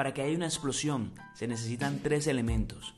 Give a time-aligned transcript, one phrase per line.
[0.00, 2.94] Para que haya una explosión se necesitan tres elementos.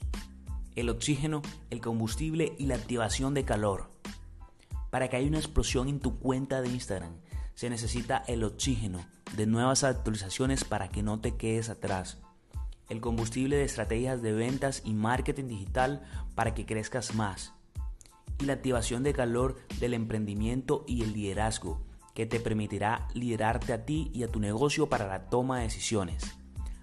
[0.76, 3.90] El oxígeno, el combustible y la activación de calor.
[4.88, 7.16] Para que haya una explosión en tu cuenta de Instagram
[7.57, 9.04] se necesita el oxígeno
[9.36, 12.18] de nuevas actualizaciones para que no te quedes atrás.
[12.88, 16.05] El combustible de estrategias de ventas y marketing digital
[16.37, 17.53] para que crezcas más.
[18.39, 21.84] Y la activación de calor del emprendimiento y el liderazgo
[22.14, 26.39] que te permitirá liderarte a ti y a tu negocio para la toma de decisiones.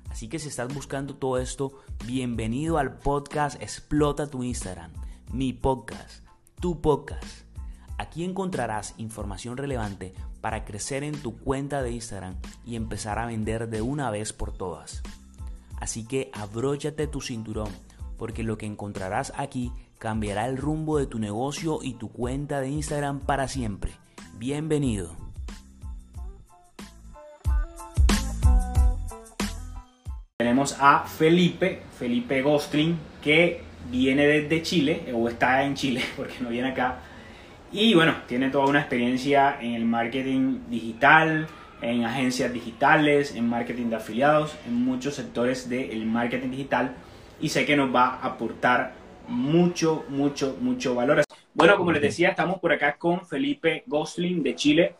[0.10, 4.92] Así que si estás buscando todo esto, bienvenido al podcast Explota tu Instagram,
[5.32, 6.26] mi podcast,
[6.60, 7.48] tu podcast.
[7.98, 12.36] Aquí encontrarás información relevante para crecer en tu cuenta de Instagram
[12.66, 15.04] y empezar a vender de una vez por todas.
[15.80, 17.70] Así que abróchate tu cinturón,
[18.18, 22.70] porque lo que encontrarás aquí cambiará el rumbo de tu negocio y tu cuenta de
[22.70, 23.94] Instagram para siempre.
[24.38, 25.29] Bienvenido.
[30.50, 36.50] Tenemos a Felipe, Felipe Gostling, que viene desde Chile, o está en Chile, porque no
[36.50, 37.02] viene acá.
[37.72, 41.48] Y bueno, tiene toda una experiencia en el marketing digital,
[41.84, 46.96] en agencias digitales, en marketing de afiliados, en muchos sectores del marketing digital.
[47.40, 48.94] Y sé que nos va a aportar
[49.28, 51.22] mucho, mucho, mucho valor.
[51.54, 54.96] Bueno, como les decía, estamos por acá con Felipe Gostling de Chile.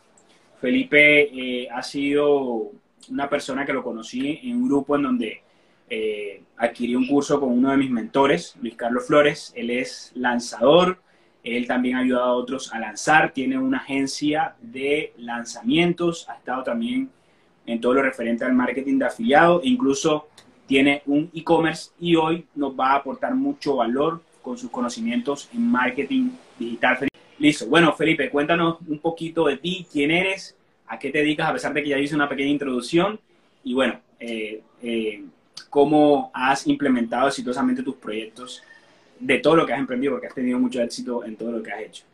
[0.60, 2.70] Felipe eh, ha sido
[3.08, 5.42] una persona que lo conocí en un grupo en donde
[5.90, 9.52] eh, adquirí un curso con uno de mis mentores, Luis Carlos Flores.
[9.56, 11.00] Él es lanzador,
[11.42, 16.62] él también ha ayudado a otros a lanzar, tiene una agencia de lanzamientos, ha estado
[16.62, 17.10] también
[17.66, 20.28] en todo lo referente al marketing de afiliado, incluso
[20.66, 25.68] tiene un e-commerce y hoy nos va a aportar mucho valor con sus conocimientos en
[25.68, 27.08] marketing digital.
[27.38, 27.66] Listo.
[27.66, 31.72] Bueno, Felipe, cuéntanos un poquito de ti, quién eres, a qué te dedicas, a pesar
[31.72, 33.18] de que ya hice una pequeña introducción.
[33.64, 35.24] Y bueno, eh, eh,
[35.68, 38.62] cómo has implementado exitosamente tus proyectos
[39.18, 41.72] de todo lo que has emprendido, porque has tenido mucho éxito en todo lo que
[41.72, 42.04] has hecho.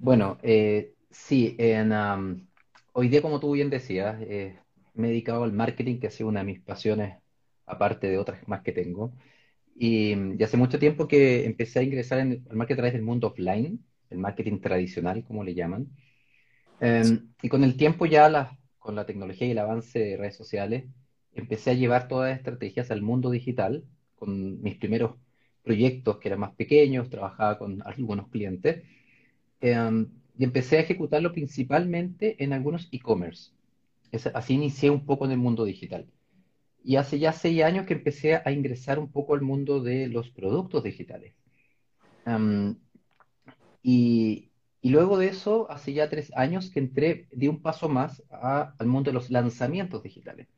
[0.00, 1.92] Bueno, eh, sí, en,
[2.92, 4.18] hoy día, como tú bien decías,
[4.98, 7.16] me he dedicado al marketing, que ha sido una de mis pasiones,
[7.66, 9.12] aparte de otras más que tengo.
[9.76, 13.28] Y, hace mucho tiempo que empecé a ingresar en el marketing a través del mundo
[13.28, 15.88] offline, el marketing tradicional, como le llaman.
[16.80, 20.84] Em, y con el tiempo ya, con la tecnología y el avance de redes sociales,
[21.42, 23.84] empecé a llevar todas las estrategias al mundo digital,
[24.16, 25.16] con mis primeros
[25.62, 28.84] proyectos que eran más pequeños, trabajaba con algunos clientes,
[29.60, 33.52] em, y empecé a ejecutarlo principalmente en algunos e-commerce.
[34.34, 36.06] Así inicié un poco en el mundo digital.
[36.84, 40.30] Y hace ya seis años que empecé a ingresar un poco al mundo de los
[40.30, 41.34] productos digitales.
[43.82, 44.50] y,
[44.82, 48.86] y, luego de eso, hace ya tres años que entré, di un paso más al
[48.86, 50.48] mundo de los lanzamientos digitales.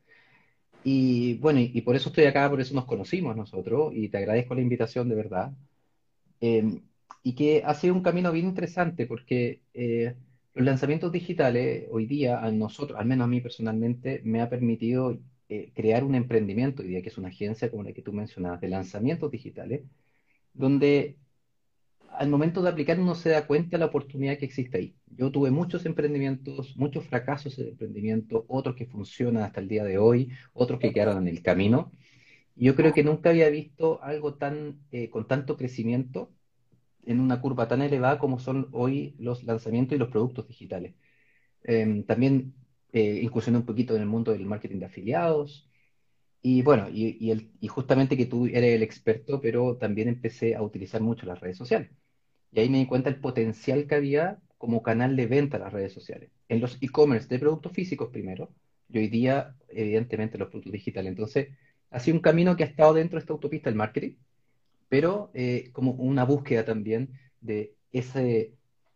[0.83, 4.55] Y bueno, y, por eso estoy acá, por eso nos conocimos nosotros, y te agradezco
[4.55, 5.53] la invitación de verdad.
[6.41, 6.83] Em,
[7.23, 10.17] y que ha sido un camino bien interesante, porque eh,
[10.55, 15.19] los lanzamientos digitales hoy día a nosotros, al menos a mí personalmente, me ha permitido
[15.49, 18.61] eh, crear un emprendimiento, hoy día que es una agencia como la que tú mencionabas,
[18.61, 19.83] de lanzamientos digitales,
[20.55, 21.17] donde
[22.21, 24.97] al momento de aplicar uno se da cuenta de la oportunidad que existe ahí.
[25.07, 29.99] Yo tuve muchos emprendimientos, muchos fracasos en emprendimiento, otros que funcionan hasta el día de
[29.99, 31.93] hoy, otros que quedaron en el camino.
[32.57, 36.33] Yo creo que nunca había visto algo tan eh, con tanto crecimiento
[37.05, 40.95] en una curva tan elevada como son hoy los lanzamientos y los productos digitales.
[41.65, 42.55] Em, también
[42.93, 45.69] eh, incursioné un poquito en el mundo del marketing de afiliados.
[46.43, 50.63] Y bueno, y, el, y justamente que tú eres el experto, pero también empecé a
[50.63, 51.91] utilizar mucho las redes sociales.
[52.53, 55.73] Y ahí me di cuenta el potencial que había como canal de venta a las
[55.73, 56.31] redes sociales.
[56.49, 58.51] En los e-commerce de productos físicos primero,
[58.89, 61.11] y hoy día, evidentemente, los productos digitales.
[61.11, 61.49] Entonces,
[61.91, 64.17] ha sido un camino que ha estado dentro de esta autopista del marketing,
[64.89, 68.55] pero eh, como una búsqueda también de ese,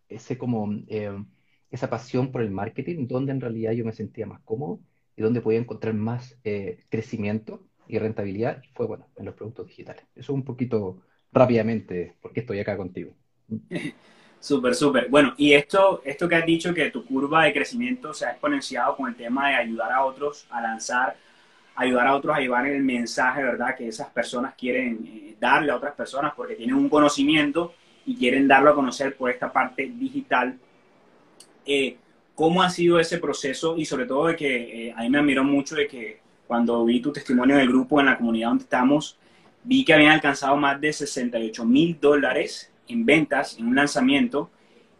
[0.09, 1.25] ese como eh,
[1.71, 4.81] esa pasión por el marketing, donde en realidad yo me sentía más cómodo
[5.17, 10.05] y donde podía encontrar más eh, crecimiento y rentabilidad, fue bueno, en los productos digitales.
[10.15, 11.03] Eso un poquito
[11.33, 13.15] rápidamente, porque estoy acá contigo.
[14.41, 15.09] Súper, súper.
[15.09, 18.95] Bueno, y esto, esto que has dicho, que tu curva de crecimiento se ha exponenciado
[18.95, 21.17] con el tema de ayudar a otros a lanzar,
[21.77, 23.75] ayudar a otros a llevar el mensaje, ¿verdad?
[23.75, 27.73] Que esas personas quieren eh, darle a otras personas porque tienen un conocimiento
[28.05, 30.59] y quieren darlo a conocer por esta parte digital
[31.67, 31.97] eh,
[32.35, 33.77] ¿Cómo ha sido ese proceso?
[33.77, 37.01] Y sobre todo de que eh, a mí me admiró mucho de que cuando vi
[37.01, 39.19] tu testimonio del grupo en la comunidad donde estamos,
[39.63, 44.51] vi que habían alcanzado más de 68 mil dólares en ventas en un lanzamiento.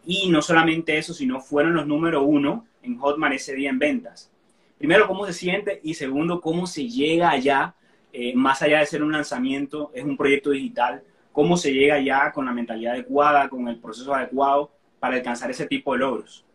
[0.05, 4.31] Y no solamente eso, sino fueron los número uno en Hotmart ese día en ventas.
[4.77, 7.75] primero, cómo se siente y segundo, cómo se llega allá,
[8.13, 11.01] eh, más allá de ser un lanzamiento, es un proyecto digital,
[11.31, 15.65] cómo se llega allá con la mentalidad adecuada, con el proceso adecuado para alcanzar ese
[15.65, 16.45] tipo de logros.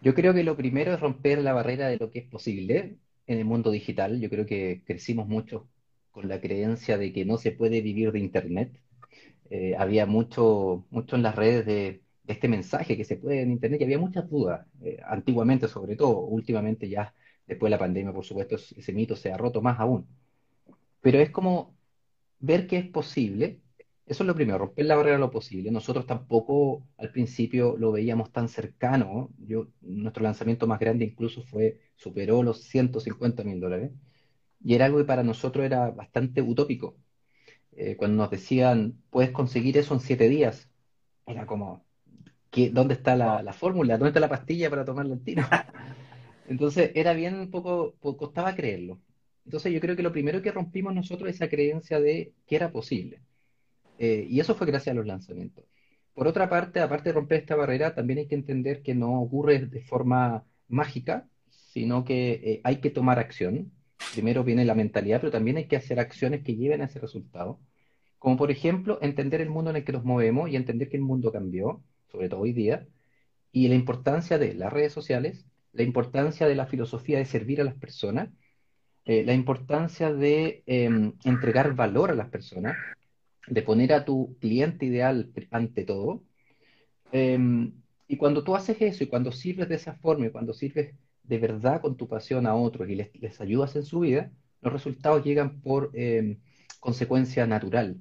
[0.00, 3.38] Yo creo que lo primero es romper la barrera de lo que es posible en
[3.38, 4.20] el mundo digital.
[4.20, 5.68] Yo creo que crecimos mucho
[6.12, 8.80] con la creencia de que no se puede vivir de Internet.
[9.50, 13.80] Eh, había mucho, mucho en las redes de, este mensaje que se puede en Internet
[13.80, 17.14] y había muchas dudas, eh, antiguamente sobre todo, últimamente ya
[17.46, 20.06] después de la pandemia, por supuesto, ese mito se ha roto más aún.
[21.00, 21.74] Pero es como
[22.40, 23.60] ver que es posible
[24.08, 25.70] eso es lo primero, romper la barrera lo posible.
[25.70, 29.30] Nosotros tampoco al principio lo veíamos tan cercano.
[29.38, 33.92] Yo, nuestro lanzamiento más grande incluso fue, superó los 150 mil dólares.
[34.64, 36.96] Y era algo que para nosotros era bastante utópico.
[37.80, 40.68] Eh, cuando nos decían, puedes conseguir eso en siete días,
[41.26, 41.84] era como,
[42.50, 43.96] ¿qué, ¿dónde está la, fórmula?
[43.96, 45.44] ¿Dónde está la pastilla para tomarla al tiro?
[46.48, 49.00] Entonces era bien poco, costaba creerlo.
[49.44, 52.72] Entonces yo creo que lo primero que rompimos nosotros es esa creencia de que era
[52.72, 53.20] posible.
[54.00, 55.64] Eh, y eso fue gracias a los lanzamientos.
[56.14, 59.60] Por otra parte, aparte de romper esta barrera, también hay que entender que no ocurre
[59.60, 63.70] de forma mágica, sino que eh, hay que tomar acción.
[64.12, 67.60] Primero viene la mentalidad, pero también hay que hacer acciones que lleven a ese resultado.
[68.18, 71.02] Como por ejemplo, entender el mundo en el que nos movemos y entender que el
[71.02, 72.86] mundo cambió, sobre todo hoy día,
[73.52, 77.64] y la importancia de las redes sociales, la importancia de la filosofía de servir a
[77.64, 78.30] las personas,
[79.04, 82.76] eh, la importancia de em, entregar valor a las personas
[83.46, 86.22] de poner a tu cliente ideal ante todo.
[87.12, 87.72] Em,
[88.06, 90.94] y cuando tú haces eso y cuando sirves de esa forma y cuando sirves
[91.28, 95.24] de verdad con tu pasión a otros y les, ayudas en su vida, los resultados
[95.24, 96.40] llegan por em,
[96.80, 98.00] consecuencia natural.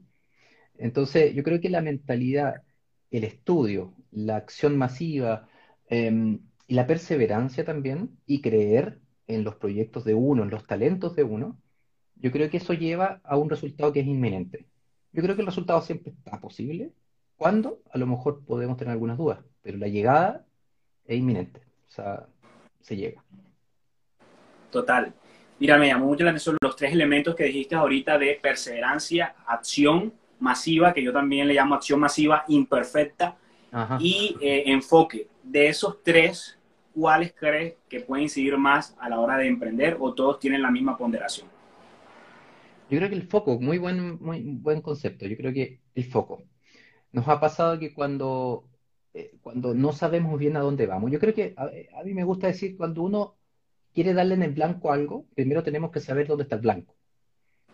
[0.78, 2.64] Entonces, yo creo que la mentalidad,
[3.12, 5.48] el estudio, la acción masiva
[5.90, 11.16] em, y la perseverancia también y creer en los proyectos de uno, en los talentos
[11.16, 11.60] de uno,
[12.16, 14.68] yo creo que eso lleva a un resultado que es inminente.
[15.12, 16.94] Yo creo que el resultado siempre está posible.
[17.38, 17.82] ¿Cuándo?
[17.92, 20.46] A lo mejor podemos tener algunas dudas, pero la llegada
[21.06, 21.62] es inminente.
[21.88, 22.28] O sea,
[22.82, 23.24] se llega.
[24.72, 25.14] Total.
[25.60, 30.14] Mira, me llamó mucho la atención los tres elementos que dijiste ahorita de perseverancia, acción
[30.40, 33.38] masiva, que yo también le llamo acción masiva imperfecta,
[34.00, 35.28] y eh, enfoque.
[35.44, 36.58] De esos tres,
[36.94, 40.72] ¿cuáles crees que pueden incidir más a la hora de emprender o todos tienen la
[40.72, 41.48] misma ponderación?
[42.90, 45.26] Yo creo que el foco, muy buen, muy buen concepto.
[45.26, 46.44] Yo creo que el foco.
[47.12, 48.66] Nos ha pasado que cuando,
[49.14, 52.48] eh, cuando no sabemos bien a dónde vamos, yo creo que a, mí me gusta
[52.48, 53.36] decir, cuando uno
[53.94, 56.96] quiere darle en el blanco algo, primero tenemos que saber dónde está el blanco.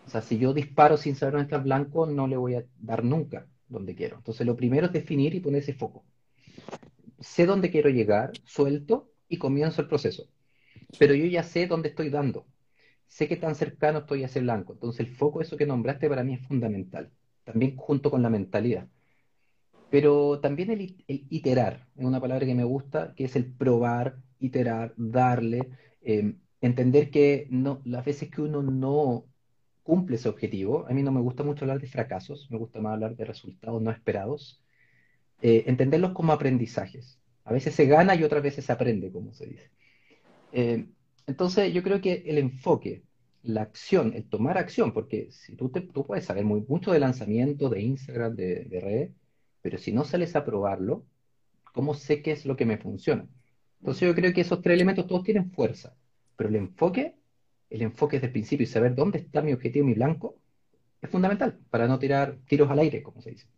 [0.06, 2.64] O sea, si yo disparo sin saber dónde está el blanco, no le voy a
[2.78, 4.16] dar nunca donde quiero.
[4.16, 6.04] Entonces, lo primero es definir y poner ese foco.
[7.20, 10.28] Sé dónde quiero llegar, suelto y comienzo el proceso.
[10.98, 12.46] Pero yo ya sé dónde estoy dando
[13.14, 14.72] sé que tan cercano estoy a ese blanco.
[14.72, 17.12] Entonces el foco, eso que nombraste, para mí es fundamental,
[17.44, 18.88] también junto con la mentalidad.
[19.94, 24.92] Pero también el, iterar, es una palabra que me gusta, que es el probar, iterar,
[24.96, 25.68] darle,
[26.02, 29.24] em, entender que no, las veces que uno no
[29.84, 32.94] cumple ese objetivo, a mí no me gusta mucho hablar de fracasos, me gusta más
[32.94, 34.64] hablar de resultados no esperados,
[35.42, 37.20] eh, entenderlos como aprendizajes.
[37.44, 39.70] A veces se gana y otras veces se aprende, como se dice.
[40.50, 40.88] Eh,
[41.28, 43.04] entonces, yo creo que el enfoque,
[43.44, 46.98] la acción, el tomar acción, porque si tú, te, tú puedes saber muy, mucho de
[46.98, 49.10] lanzamiento, de Instagram, de, de redes,
[49.64, 51.06] pero si no sales a probarlo,
[51.72, 53.26] ¿cómo sé qué es lo que me funciona?
[53.80, 55.96] Entonces, yo creo que esos tres elementos todos tienen fuerza,
[56.36, 57.14] pero el enfoque,
[57.70, 60.36] el enfoque desde el principio y saber dónde está mi objetivo, mi blanco,
[61.00, 63.48] es fundamental para no tirar tiros al aire, como se dice.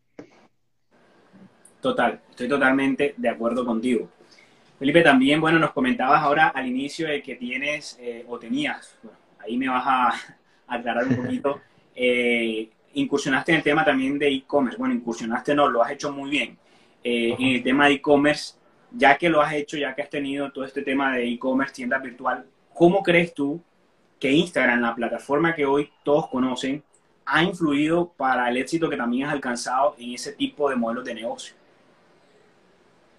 [1.81, 4.09] Total, estoy totalmente de acuerdo contigo.
[4.79, 8.97] Felipe, también, bueno, nos comentabas ahora al inicio de que tienes eh, o tenías,
[9.41, 10.13] ahí me vas a,
[10.69, 11.61] aclarar un poquito,
[11.97, 14.79] eh, incursionaste en el tema también de e-commerce.
[14.79, 16.59] Bueno, incursionaste no, lo has hecho muy bien.
[17.05, 18.55] Eh, en el tema de e-commerce,
[18.91, 21.99] ya que lo has hecho, ya que has tenido todo este tema de e-commerce, tienda
[21.99, 23.63] virtual, ¿cómo crees tú
[24.19, 26.83] que Instagram, la plataforma que hoy todos conocen,
[27.27, 31.15] ha influido para el éxito que también has alcanzado en ese tipo de modelos de
[31.15, 31.55] negocio?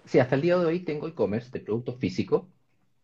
[0.06, 2.46] Sí, hasta el día de hoy tengo e-commerce de productos físicos,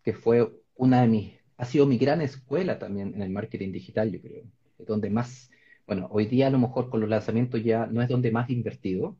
[0.02, 4.11] que fue una de mis, ha sido mi gran escuela también en el marketing digital,
[4.11, 4.45] yo creo.
[4.78, 5.50] Donde más,
[5.87, 8.55] bueno, hoy día a lo mejor con los lanzamientos ya no es donde más he
[8.55, 9.17] invertido,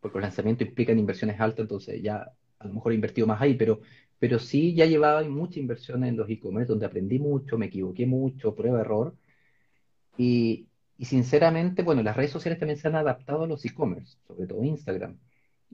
[0.00, 3.54] porque los lanzamientos implican inversiones altas, entonces ya a lo mejor he invertido más ahí,
[3.54, 3.80] pero,
[4.18, 8.54] pero sí ya llevaba mucha inversión en los e-commerce, donde aprendí mucho, me equivoqué mucho,
[8.54, 9.14] prueba, error.
[10.16, 10.66] Y,
[10.98, 14.62] y sinceramente, bueno, las redes sociales también se han adaptado a los e-commerce, sobre todo
[14.62, 15.16] Instagram.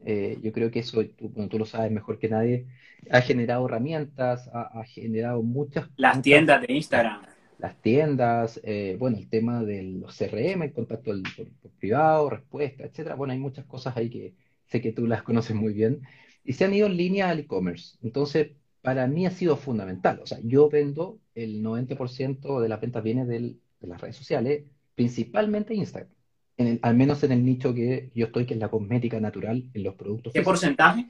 [0.04, 2.66] Eh, yo creo que eso, tú, bueno, tú lo sabes mejor que nadie,
[3.10, 7.22] ha generado herramientas, ha, ha generado muchas, Las muchas, tiendas de Instagram.
[7.58, 12.30] Las tiendas, eh, bueno, el tema de los CRM, el contacto al- por, por privado,
[12.30, 13.14] respuesta, etcétera.
[13.16, 14.34] Bueno, hay muchas cosas ahí que
[14.66, 16.02] sé que tú las conoces muy bien.
[16.44, 17.96] Y se han ido en línea al e-commerce.
[18.02, 20.20] Entonces, para mí ha sido fundamental.
[20.22, 24.64] O sea, yo vendo, el 90% de las ventas viene del- de las redes sociales,
[24.94, 26.12] principalmente Instagram.
[26.58, 29.64] En el- al menos en el nicho que yo estoy, que es la cosmética natural
[29.74, 30.52] en los productos ¿Qué físicos.
[30.60, 31.06] porcentaje?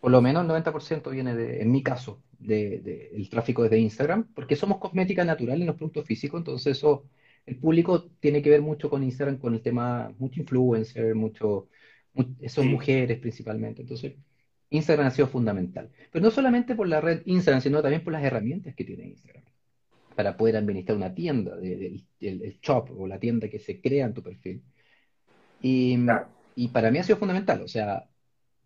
[0.00, 3.78] Por lo menos el 90% viene de, en mi caso, de, de- el tráfico desde
[3.78, 7.08] Instagram, porque somos cosmética natural en los productos físicos, entonces eso,
[7.46, 11.68] el público tiene que ver mucho con Instagram, con el tema, mucho influencer, mucho,
[12.14, 14.14] mu- son Sí, mujeres principalmente, entonces
[14.70, 15.90] Instagram ha sido fundamental.
[16.12, 19.44] Pero no solamente por la red Instagram, sino también por las herramientas que tiene Instagram
[20.14, 23.80] para poder administrar una tienda, de- del- el, el shop o la tienda que se
[23.80, 24.64] crea en tu perfil.
[25.60, 26.28] Y, claro.
[26.54, 28.08] y para mí ha sido fundamental, o sea,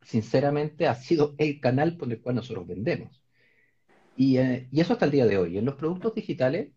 [0.05, 3.23] sinceramente ha sido el canal por el cual nosotros vendemos.
[4.17, 5.59] Y, eh, y eso hasta el día de hoy.
[5.59, 6.71] En los productos digitales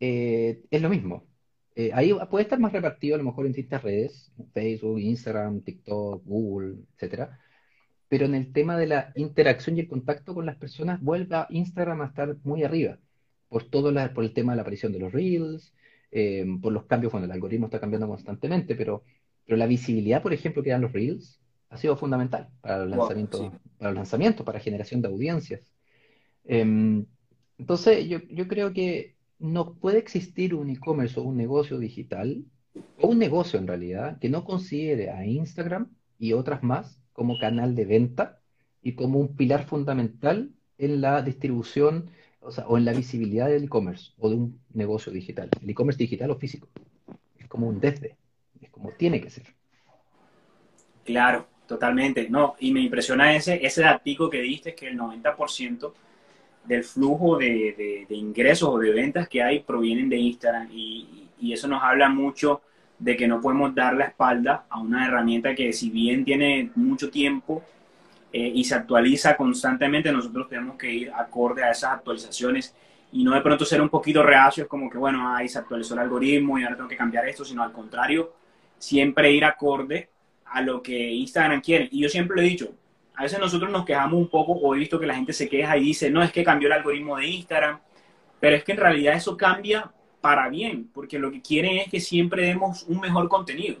[0.00, 1.26] eh, es lo mismo.
[1.74, 6.24] Eh, ahí puede estar más repartido a lo mejor en distintas redes, Facebook, Instagram, TikTok,
[6.24, 7.38] Google, etcétera.
[8.08, 11.46] Pero en el tema de la interacción y el contacto con las personas, vuelve a
[11.50, 12.98] Instagram a estar muy arriba,
[13.48, 15.74] por todo la- por el tema de la aparición de los Reels,
[16.62, 19.04] por los cambios, bueno, el algoritmo está cambiando constantemente, pero,
[19.44, 23.08] pero la visibilidad, por ejemplo, que dan los Reels ha sido fundamental para los Wow,
[23.08, 23.14] sí.
[23.14, 23.40] lanzamientos,
[23.78, 25.72] para los lanzamientos, para generación de audiencias.
[26.44, 27.06] Em,
[27.58, 32.44] entonces, yo, yo creo que no puede existir un e-commerce o un negocio digital,
[33.00, 37.74] o un negocio en realidad, que no considere a Instagram y otras más como canal
[37.74, 38.40] de venta
[38.82, 42.10] y como un pilar fundamental en la distribución,
[42.40, 45.50] o sea, o en la visibilidad del e-commerce o de un negocio digital.
[45.62, 46.68] El e-commerce digital o físico.
[47.38, 48.16] Es como un desde,
[48.60, 49.46] es como tiene que ser.
[51.04, 52.28] Claro, totalmente.
[52.30, 55.94] No, y me impresiona ese, ese datico que diste, que el 90%
[56.64, 60.68] del flujo de, de- de ingresos o de ventas que hay provienen de Instagram.
[60.72, 62.62] Y, y eso nos habla mucho
[62.98, 67.10] de que no podemos dar la espalda a una herramienta que si bien tiene mucho
[67.10, 67.64] tiempo
[68.32, 72.74] eh, y se actualiza constantemente, nosotros tenemos que ir acorde a esas actualizaciones
[73.12, 76.00] y no de pronto ser un poquito reacios como que, bueno, ahí se actualizó el
[76.00, 78.34] algoritmo y ahora tengo que cambiar esto, sino al contrario,
[78.78, 80.10] siempre ir acorde
[80.50, 81.88] a lo que Instagram quiere.
[81.90, 82.72] Y yo siempre lo he dicho,
[83.14, 85.76] a veces nosotros nos quejamos un poco o he visto que la gente se queja
[85.76, 87.80] y dice, no, es que cambió el algoritmo de Instagram,
[88.38, 89.90] pero es que en realidad eso cambia
[90.20, 93.78] para bien, porque lo que quieren es que siempre demos un mejor contenido.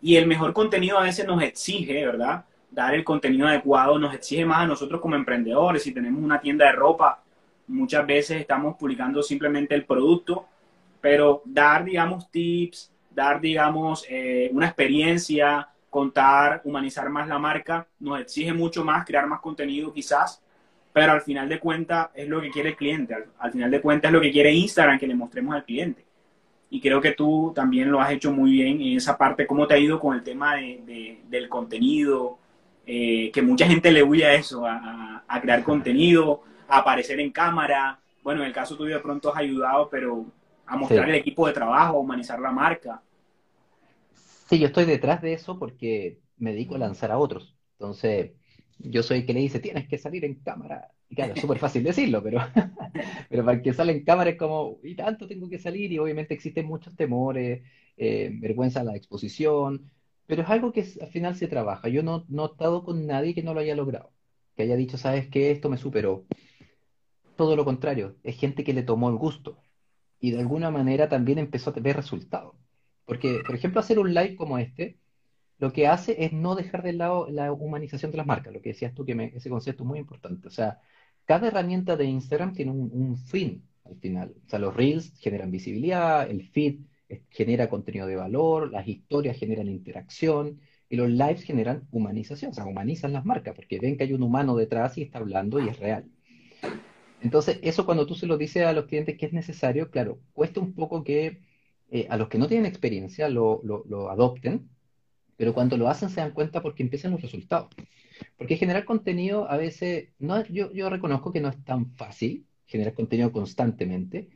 [0.00, 2.44] Y el mejor contenido a veces nos exige, ¿verdad?
[2.70, 5.82] Dar el contenido adecuado, nos exige más a nosotros como emprendedores.
[5.82, 7.22] Si tenemos una tienda de ropa,
[7.68, 10.46] muchas veces estamos publicando simplemente el producto,
[11.00, 15.68] pero dar, digamos, tips, dar, digamos, eh, una experiencia,
[15.98, 20.40] contar, humanizar más la marca, nos exige mucho más, crear más contenido quizás,
[20.92, 23.80] pero al final de cuentas es lo que quiere el cliente, al, al final de
[23.80, 26.04] cuentas es lo que quiere Instagram, que le mostremos al cliente.
[26.70, 29.74] Y creo que tú también lo has hecho muy bien en esa parte, cómo te
[29.74, 32.38] ha ido con el tema de, de- del contenido,
[32.86, 37.98] eh, que mucha gente le huye a eso, a, crear contenido, a aparecer en cámara.
[38.22, 40.24] Bueno, en el caso tuyo de pronto has ayudado, pero
[40.66, 41.10] a mostrar Sí.
[41.10, 43.00] el equipo de trabajo, a humanizar la marca.
[44.48, 47.56] Sí, yo estoy detrás de eso porque me dedico a lanzar a otros.
[47.72, 48.32] Entonces,
[48.78, 50.90] yo soy el que le dice, tienes que salir en cámara.
[51.08, 52.38] Y claro, es súper fácil decirlo, pero,
[53.30, 55.98] pero para el que sale en cámara es como, y tanto tengo que salir, y
[55.98, 57.62] obviamente existen muchos temores,
[57.96, 59.90] eh, vergüenza a la exposición,
[60.26, 61.88] pero es algo que al final se trabaja.
[61.88, 64.12] Yo no, no he estado con nadie que no lo haya logrado,
[64.56, 65.50] que haya dicho, ¿sabes qué?
[65.50, 66.26] Esto me superó.
[67.36, 69.64] Todo lo contrario, es gente que le tomó el gusto
[70.20, 72.57] y de alguna manera también empezó a ver resultados.
[73.08, 74.98] Porque, por ejemplo, hacer un live como este,
[75.58, 78.68] lo que hace es no dejar de lado la humanización de las marcas, lo que
[78.68, 80.46] decías tú, que ese concepto es muy importante.
[80.46, 80.78] O sea,
[81.24, 84.34] cada herramienta de Instagram tiene un, un fin al final.
[84.44, 86.80] O sea, los reels generan visibilidad, el feed
[87.30, 90.60] genera contenido de valor, las historias generan interacción
[90.90, 94.22] y los lives generan humanización, o sea, humanizan las marcas porque ven que hay un
[94.22, 96.04] humano detrás y está hablando y es real.
[97.22, 100.60] Entonces, eso cuando tú se lo dices a los clientes que es necesario, claro, cuesta
[100.60, 101.47] un poco que
[101.90, 104.68] eh, a los que no tienen experiencia lo, lo- lo adopten,
[105.36, 107.70] pero cuando lo hacen se dan cuenta porque empiezan los resultados.
[108.38, 112.94] Porque generar contenido a veces, no, yo, yo reconozco que no es tan fácil generar
[112.94, 114.28] contenido constantemente,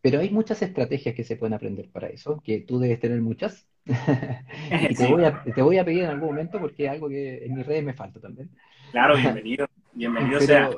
[0.00, 3.68] pero hay muchas estrategias que se pueden aprender para eso, que tú debes tener muchas.
[4.88, 7.08] Y te Sí, voy a, te voy a pedir en algún momento porque es algo
[7.08, 8.50] que en mis redes me falta también.
[8.90, 9.66] claro, bienvenido.
[9.92, 10.70] Bienvenido sea.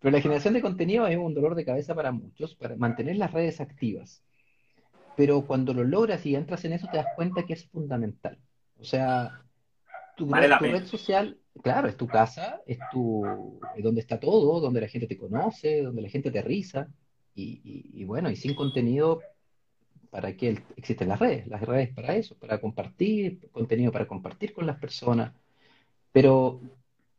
[0.00, 3.32] Pero la generación de contenido es un dolor de cabeza para muchos, para mantener las
[3.32, 4.24] redes activas.
[5.18, 8.38] Pero cuando lo logras y entras en eso, te das cuenta que es fundamental.
[8.80, 9.42] O sea,
[10.16, 14.80] tu, vale red social, claro, es tu casa, es tu, es donde está todo, donde
[14.82, 16.88] la gente te conoce, donde la gente te risa.
[17.34, 19.20] Y, y- y bueno, y sin contenido,
[20.10, 21.46] ¿para qué el- existen las redes?
[21.48, 25.34] Las redes para eso, para compartir, contenido para compartir con las personas.
[26.12, 26.60] Pero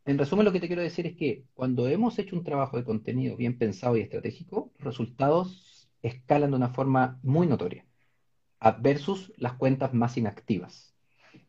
[0.06, 2.84] en resumen, lo que te quiero decir es que cuando hemos hecho un trabajo de
[2.84, 7.84] contenido bien pensado y estratégico, los resultados escalan de una forma muy notoria,
[8.80, 10.94] versus las cuentas más inactivas.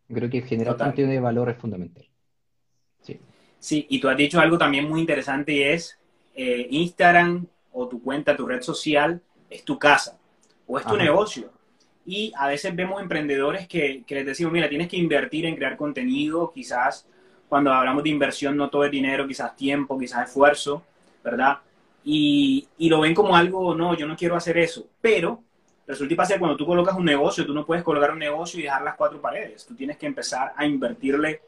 [0.08, 0.88] Creo que generar Total.
[0.88, 2.08] contenido de valor es fundamental.
[3.02, 3.20] Sí.
[3.60, 6.00] Sí, y tú has dicho algo también muy interesante y es
[6.36, 10.18] eh, Instagram o tu cuenta, tu red social, es tu casa
[10.68, 11.04] o es tu Ajá.
[11.04, 11.52] negocio.
[12.06, 15.78] Y a veces vemos emprendedores que, que les decimos, mira, tienes que invertir en crear
[15.78, 17.08] contenido, quizás
[17.48, 20.84] cuando hablamos de inversión no todo es dinero, quizás tiempo, quizás esfuerzo,
[21.24, 21.60] ¿verdad?
[22.04, 25.44] Y, y lo ven como algo, no, yo no quiero hacer eso, pero
[25.92, 28.60] resulta y pasa que cuando tú colocas un negocio, tú no puedes colocar un negocio
[28.60, 31.42] y dejar las cuatro paredes, tú tienes que empezar a invertirle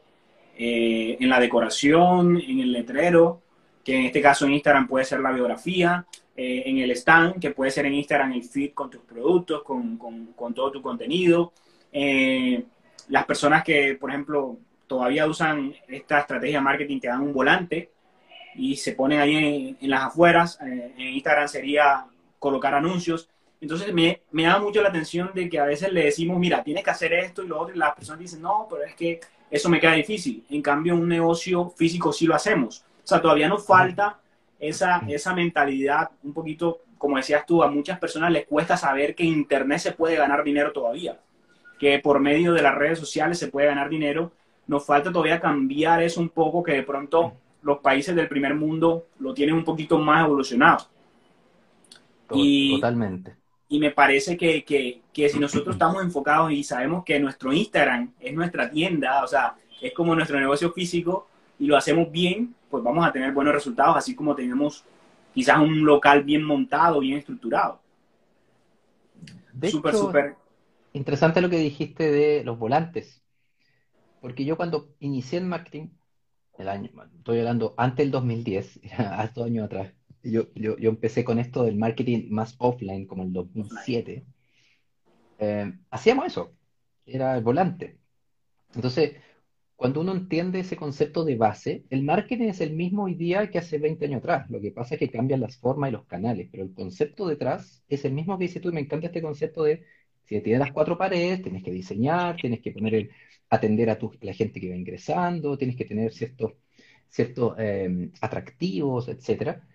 [0.56, 3.40] eh, en la decoración, en el letrero,
[3.84, 7.50] que en este caso en Instagram puede ser la biografía, eh, en el stand, que
[7.50, 11.52] puede ser en Instagram el feed con tus productos, con, con- con todo tu contenido.
[11.92, 12.64] Eh,
[13.08, 17.90] las personas que, por ejemplo, todavía usan esta estrategia de marketing que dan un volante
[18.56, 22.06] y se ponen ahí en, en las afueras, eh, en Instagram sería
[22.38, 23.28] colocar anuncios.
[23.64, 26.84] Entonces me, me llama mucho la atención de que a veces le decimos, mira, tienes
[26.84, 29.68] que hacer esto y lo otro, y las personas dicen, no, pero es que eso
[29.70, 30.44] me queda difícil.
[30.50, 32.84] En cambio, un negocio físico sí lo hacemos.
[33.04, 34.20] O sea, todavía nos falta
[34.58, 39.24] esa, esa mentalidad, un poquito, como decías tú, a muchas personas les cuesta saber que
[39.24, 41.18] Internet se puede ganar dinero todavía,
[41.78, 44.32] que por medio de las redes sociales se puede ganar dinero.
[44.66, 49.06] Nos falta todavía cambiar eso un poco, que de pronto los países del primer mundo
[49.18, 50.86] lo tienen un poquito más evolucionado.
[52.32, 53.38] Y- Totalmente.
[53.68, 58.12] Y me parece que, que, que si nosotros estamos enfocados y sabemos que nuestro Instagram
[58.20, 61.28] es nuestra tienda, o sea, es como nuestro negocio físico
[61.58, 64.84] y lo hacemos bien, pues vamos a tener buenos resultados, así como tenemos
[65.32, 67.80] quizás un local bien montado, bien estructurado.
[69.52, 70.12] De Súper, hecho,
[70.92, 73.22] interesante lo que dijiste de los volantes,
[74.20, 75.88] porque yo cuando inicié en marketing,
[76.58, 79.92] el año, estoy hablando antes del 2010, hace dos años atrás,
[80.24, 84.26] yo, yo, yo empecé con esto del marketing más offline, como el 2007,
[85.38, 86.56] eh, hacíamos eso,
[87.06, 87.98] era el volante.
[88.74, 89.16] Entonces,
[89.76, 93.58] cuando uno entiende ese concepto de base, el marketing es el mismo hoy día que
[93.58, 94.50] hace 20 años atrás.
[94.50, 97.84] Lo que pasa es que cambian las formas y los canales, pero el concepto detrás
[97.88, 98.70] es el mismo que dices tú.
[98.70, 99.84] Y me encanta este concepto de
[100.24, 103.10] si tienes las cuatro paredes, tienes que diseñar, tienes que poner el-
[103.50, 106.52] atender a tu, la gente que va ingresando, tienes que tener ciertos,
[107.08, 109.66] ciertos eh, atractivos, etcétera.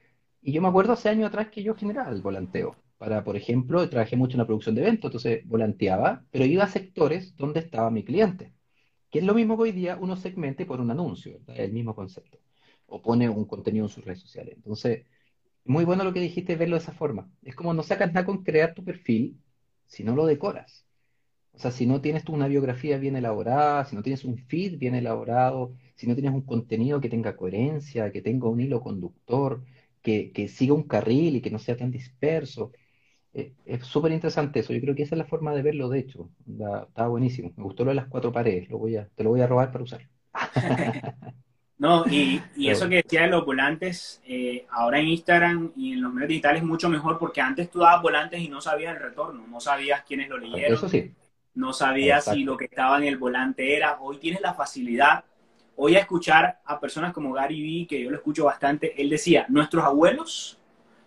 [0.42, 2.76] Y yo me acuerdo hace años atrás que yo generaba el volanteo.
[2.98, 6.68] Para, por ejemplo, trabajé mucho en la producción de eventos, entonces volanteaba, pero iba a
[6.68, 8.54] sectores donde estaba mi cliente
[9.10, 11.66] que es lo mismo que hoy día uno segmente por un anuncio, ¿verdad?
[11.66, 12.40] El mismo concepto.
[12.88, 14.56] O pone un contenido en sus redes sociales.
[14.56, 15.06] Entonces,
[15.66, 17.32] muy bueno lo que dijiste, verlo de esa forma.
[17.44, 19.40] Es como no sacas nada con crear tu perfil
[19.88, 20.86] si no lo decoras.
[21.54, 24.78] O sea, si no tienes tú una biografía bien elaborada, si no tienes un feed
[24.80, 29.64] bien elaborado, si no tienes un contenido que tenga coherencia, que tenga un hilo conductor,
[30.02, 32.72] que, que siga un carril y que no sea tan disperso.
[33.34, 34.74] Eh, es súper interesante eso.
[34.74, 36.32] Yo creo que esa es la forma de verlo, de hecho.
[36.46, 37.54] Da- Está buenísimo.
[37.58, 38.70] Me gustó lo de las cuatro paredes.
[38.70, 40.10] Lo voy a, te lo voy a robar para usar.
[41.78, 46.02] No, y, y eso que decía de los volantes, eh, ahora en Instagram y en
[46.02, 49.02] los medios digitales es mucho mejor porque antes tú dabas volantes y no sabías el
[49.02, 51.16] retorno, no sabías quiénes lo leyeron, Eso sí.
[51.56, 52.46] no sabías si Exacto.
[52.46, 54.00] lo que estaba en el volante era.
[54.02, 55.26] Hoy tienes la facilidad,
[55.82, 59.46] hoy a escuchar a personas como Gary Vee, que yo lo escucho bastante, él decía,
[59.48, 60.60] nuestros abuelos,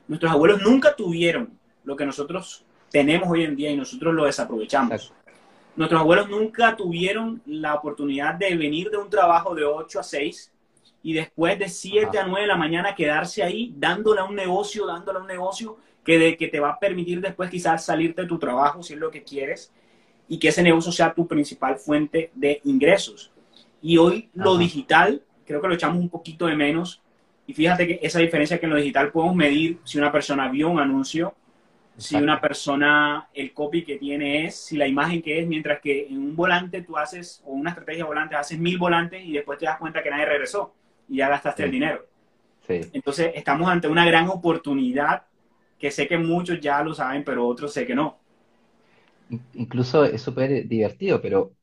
[0.08, 4.92] nuestros abuelos nunca tuvieron lo que nosotros tenemos hoy en día y nosotros lo desaprovechamos.
[4.92, 5.22] Exacto.
[5.76, 10.52] Nuestros abuelos nunca tuvieron la oportunidad de venir de un trabajo de 8 a 6
[11.02, 12.22] y después de 7 Ajá.
[12.22, 15.76] a 9 de la mañana quedarse ahí dándole a un negocio, dándole a un negocio
[16.02, 18.98] que, de, que te va a permitir después quizás salirte de tu trabajo si es
[18.98, 19.70] lo que quieres
[20.28, 23.31] y que ese negocio sea tu principal fuente de ingresos.
[23.82, 27.02] Y hoy lo digital, creo que lo echamos un poquito de menos.
[27.46, 30.70] Y fíjate que esa diferencia que en lo digital podemos medir si una persona vio
[30.70, 31.34] un anuncio,
[31.96, 36.06] si una persona, el copy que tiene es, si la imagen que es, mientras que
[36.08, 39.58] en un volante tú haces, o una estrategia de volantes, haces mil volantes y después
[39.58, 40.74] te das cuenta que nadie regresó
[41.08, 41.66] y ya gastaste Sí.
[41.66, 42.06] el dinero.
[42.66, 42.92] Sí.
[42.92, 45.26] Entonces estamos ante una gran oportunidad
[45.78, 48.18] que sé que muchos ya lo saben, pero otros sé que no.
[49.28, 51.54] In- Incluso es súper divertido, pero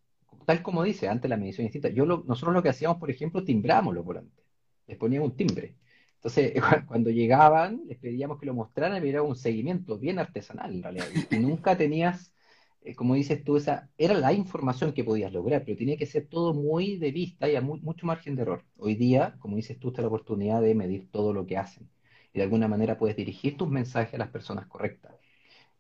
[0.45, 1.89] tal como dice, antes la medición distinta.
[1.89, 4.45] Yo nosotros lo que hacíamos, por ejemplo, timbramos los volantes.
[4.87, 5.75] Les poníamos un timbre.
[6.15, 6.53] Entonces,
[6.87, 11.07] cuando llegaban, les pedíamos que lo mostraran y era un seguimiento bien artesanal, en realidad.
[11.29, 12.33] Y, nunca tenías
[12.81, 16.27] eh, como dices tú, esa era la información que podías lograr, pero tenía que ser
[16.27, 18.65] todo muy de vista y a mu- mucho margen de error.
[18.77, 21.89] Hoy día, como dices tú, está la oportunidad de medir todo lo que hacen
[22.33, 25.13] y de alguna manera puedes dirigir tus mensajes a las personas correctas.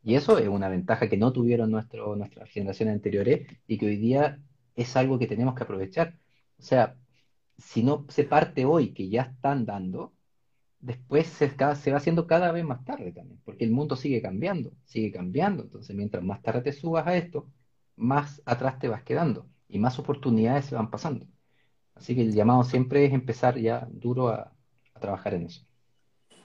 [0.03, 3.97] Y eso es una ventaja que no tuvieron nuestro, nuestras generaciones anteriores y que hoy
[3.97, 4.39] día
[4.81, 6.15] es algo que tenemos que aprovechar.
[6.57, 6.95] O sea,
[7.57, 10.13] si no se parte hoy que ya están dando,
[10.79, 14.71] después se, se va haciendo cada vez más tarde también, porque el mundo sigue cambiando,
[14.85, 15.63] sigue cambiando.
[15.63, 17.47] Entonces, mientras más tarde te subas a esto,
[17.97, 21.27] más atrás te vas quedando y más oportunidades se van pasando.
[21.95, 24.53] Así que el llamado siempre es empezar ya duro a,
[24.99, 25.65] trabajar en eso.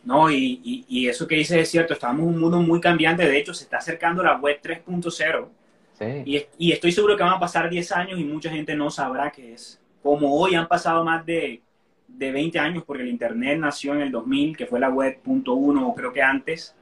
[0.04, 3.26] No, y, y, y eso que dices es cierto, estamos en un mundo muy cambiante,
[3.26, 5.48] de hecho se está acercando la web 3.0
[5.98, 8.90] Sí, y, y estoy seguro que van a pasar 10 años y mucha gente no
[8.90, 9.80] sabrá qué es.
[10.02, 11.62] Como hoy han pasado más de,
[12.08, 15.54] de 20 años porque el Internet nació en el 2000, que fue la web punto
[15.54, 16.74] uno o creo que antes,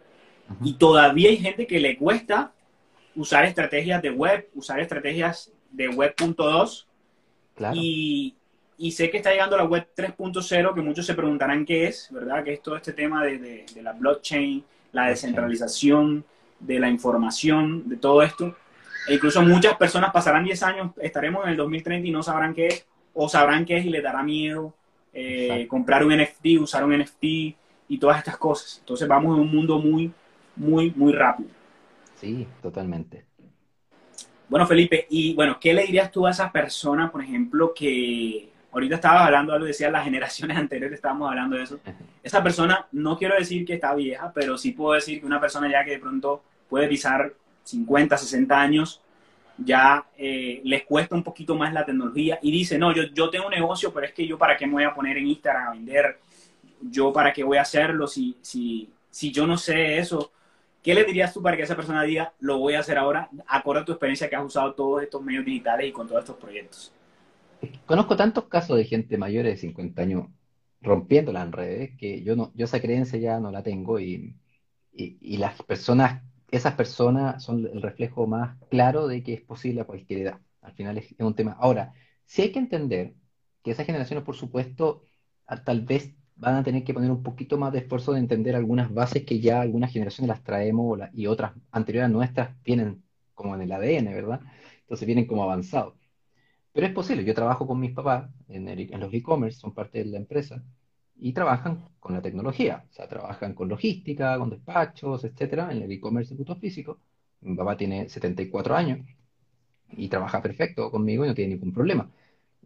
[0.51, 2.53] ujú, y todavía hay gente que le cuesta
[3.17, 6.89] usar estrategias de web, usar estrategias de web punto dos
[7.55, 8.35] claro, y,
[8.79, 12.45] y sé que está llegando la web 3.0, que muchos se preguntarán qué es, ¿verdad?
[12.45, 16.25] Que es todo este tema de, de- de la blockchain, la descentralización
[16.61, 18.57] de la información, de todo esto.
[19.09, 22.69] E incluso muchas personas pasarán 10 años, estaremos en el 2030 y no sabrán qué
[22.69, 24.75] es, o sabrán qué es y les dará miedo
[25.13, 28.79] eh, comprar un NFT, usar un NFT y todas estas cosas.
[28.81, 30.11] Entonces vamos en un mundo muy,
[30.57, 31.51] muy, muy rápido.
[32.21, 33.25] Sí, totalmente.
[34.49, 38.97] Bueno, Felipe, y bueno, ¿qué le dirías tú a esa persona, por ejemplo, que ahorita
[38.97, 41.81] estabas hablando, algo decía las generaciones anteriores, estábamos hablando de eso.
[42.23, 45.69] Esa persona, no quiero decir que está vieja, pero sí puedo decir que una persona
[45.69, 49.03] ya que de pronto puede pisar 50, 60 años,
[49.59, 53.47] ya eh, les cuesta un poquito más la tecnología y dice, no, yo, yo tengo
[53.47, 55.71] un negocio, pero es que yo para qué me voy a poner en Instagram a
[55.73, 56.19] vender,
[56.81, 60.33] yo para qué voy a hacerlo si, si, si yo no sé eso.
[60.83, 63.81] ¿Qué le dirías tú para que esa persona diga, lo voy a hacer ahora, acorde
[63.81, 66.93] a tu experiencia que has usado todos estos medios digitales y con todos estos proyectos?
[67.87, 70.27] Conozco tantos casos de gente mayor de 50 años
[70.81, 74.35] rompiéndola en redes que yo no, yo esa creencia ya no la tengo y,
[74.93, 79.83] y, y las personas, esas personas son el reflejo más claro de que es posible
[79.83, 80.41] a cualquier edad.
[80.63, 81.57] Al final es, un tema.
[81.61, 81.95] Ahora,
[82.27, 83.15] sí hay que entender
[83.65, 85.05] que esas generaciones, por supuesto,
[85.65, 88.93] tal vez van a tener que poner un poquito más de esfuerzo de entender algunas
[88.93, 93.63] bases que ya algunas generaciones las traemos y otras anteriores a nuestras vienen como en
[93.63, 94.41] el ADN, ¿verdad?
[94.83, 95.95] Entonces vienen como avanzados.
[96.73, 99.99] Pero es posible, yo trabajo con mis papás en, el- en los e-commerce, son parte
[99.99, 100.63] de la empresa,
[101.23, 105.93] y trabajan con la tecnología, o sea, trabajan con logística, con despachos, etcétera, en el
[105.93, 106.99] e-commerce de punto físico.
[107.43, 109.01] Mi papá tiene 74 años
[109.91, 112.11] y trabaja perfecto conmigo y no tiene ningún problema.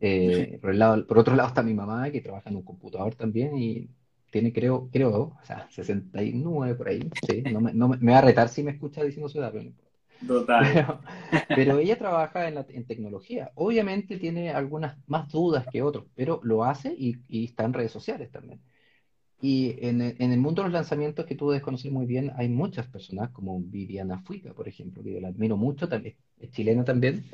[0.00, 3.14] Eh, por el lado, por otro lado está mi mamá, que trabaja en un computador
[3.16, 3.88] también y
[4.30, 8.18] tiene, creo, creo, o sea, 69 por ahí, sí, no me, no me, me va
[8.18, 9.85] a retar si me escucha diciendo su edad, pero no importa.
[10.26, 10.64] Total.
[10.64, 11.00] Pero,
[11.52, 13.52] pero ella trabaja en, la- en tecnología.
[13.54, 17.92] Obviamente tiene algunas más dudas que otros, pero lo hace y, y está en redes
[17.92, 18.60] sociales también.
[19.40, 22.32] Y en, el en el mundo de los lanzamientos que tú debes conocer muy bien,
[22.36, 26.50] hay muchas personas como Viviana Fuica, por ejemplo, que yo la admiro mucho, también, es
[26.52, 27.24] chilena también,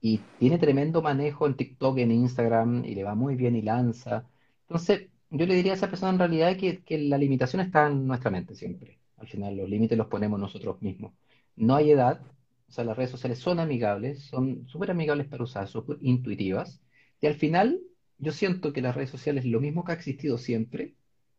[0.00, 4.28] y tiene tremendo manejo en TikTok, en Instagram, y le va muy bien y lanza.
[4.62, 8.06] Entonces, yo le diría a esa persona en realidad que, que la limitación está en
[8.06, 8.98] nuestra mente siempre.
[9.16, 11.12] Al final, los límites los ponemos nosotros mismos.
[11.58, 12.20] No hay edad,
[12.68, 16.80] o sea, las redes sociales son amigables, son súper amigables para usar, súper intuitivas,
[17.20, 17.80] y al final,
[18.18, 20.94] yo siento que las redes sociales es lo mismo que ha existido siempre,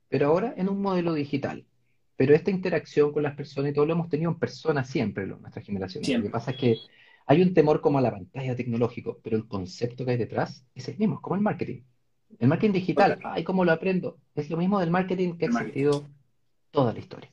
[0.10, 1.66] pero ahora en un modelo digital.
[2.16, 5.40] Pero esta interacción con las personas y todo lo hemos tenido en persona siempre, lo-
[5.40, 6.04] nuestra generación.
[6.04, 6.32] Lo que Siempre.
[6.32, 6.76] pasa es que
[7.28, 10.88] hay un temor como a la pantalla tecnológico, pero el concepto que hay detrás es
[10.90, 11.84] el mismo, es como el marketing.
[12.40, 14.20] El marketing digital, ay, ¿cómo lo aprendo?
[14.36, 15.80] Es lo mismo del marketing que ha marketing.
[15.82, 16.10] existido
[16.72, 17.32] toda la historia.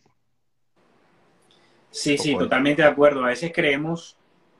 [1.99, 3.25] Sí, sí, totalmente de acuerdo.
[3.25, 4.17] A veces creemos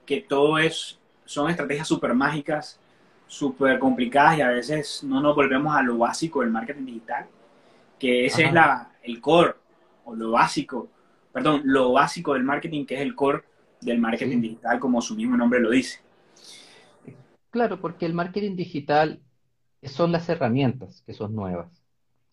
[0.07, 2.81] que todo es, son estrategias súper mágicas,
[3.27, 7.27] súper complicadas y a veces no nos volvemos a lo básico del marketing digital,
[7.99, 8.49] que ese Ajá.
[8.49, 9.55] es la, el core
[10.05, 10.88] o lo básico,
[11.33, 13.44] perdón, lo básico del marketing que es el core
[13.81, 14.42] del marketing Sí.
[14.42, 16.01] digital, como su mismo nombre lo dice.
[17.51, 19.22] Claro, porque el marketing digital
[19.83, 21.83] son las herramientas que son nuevas.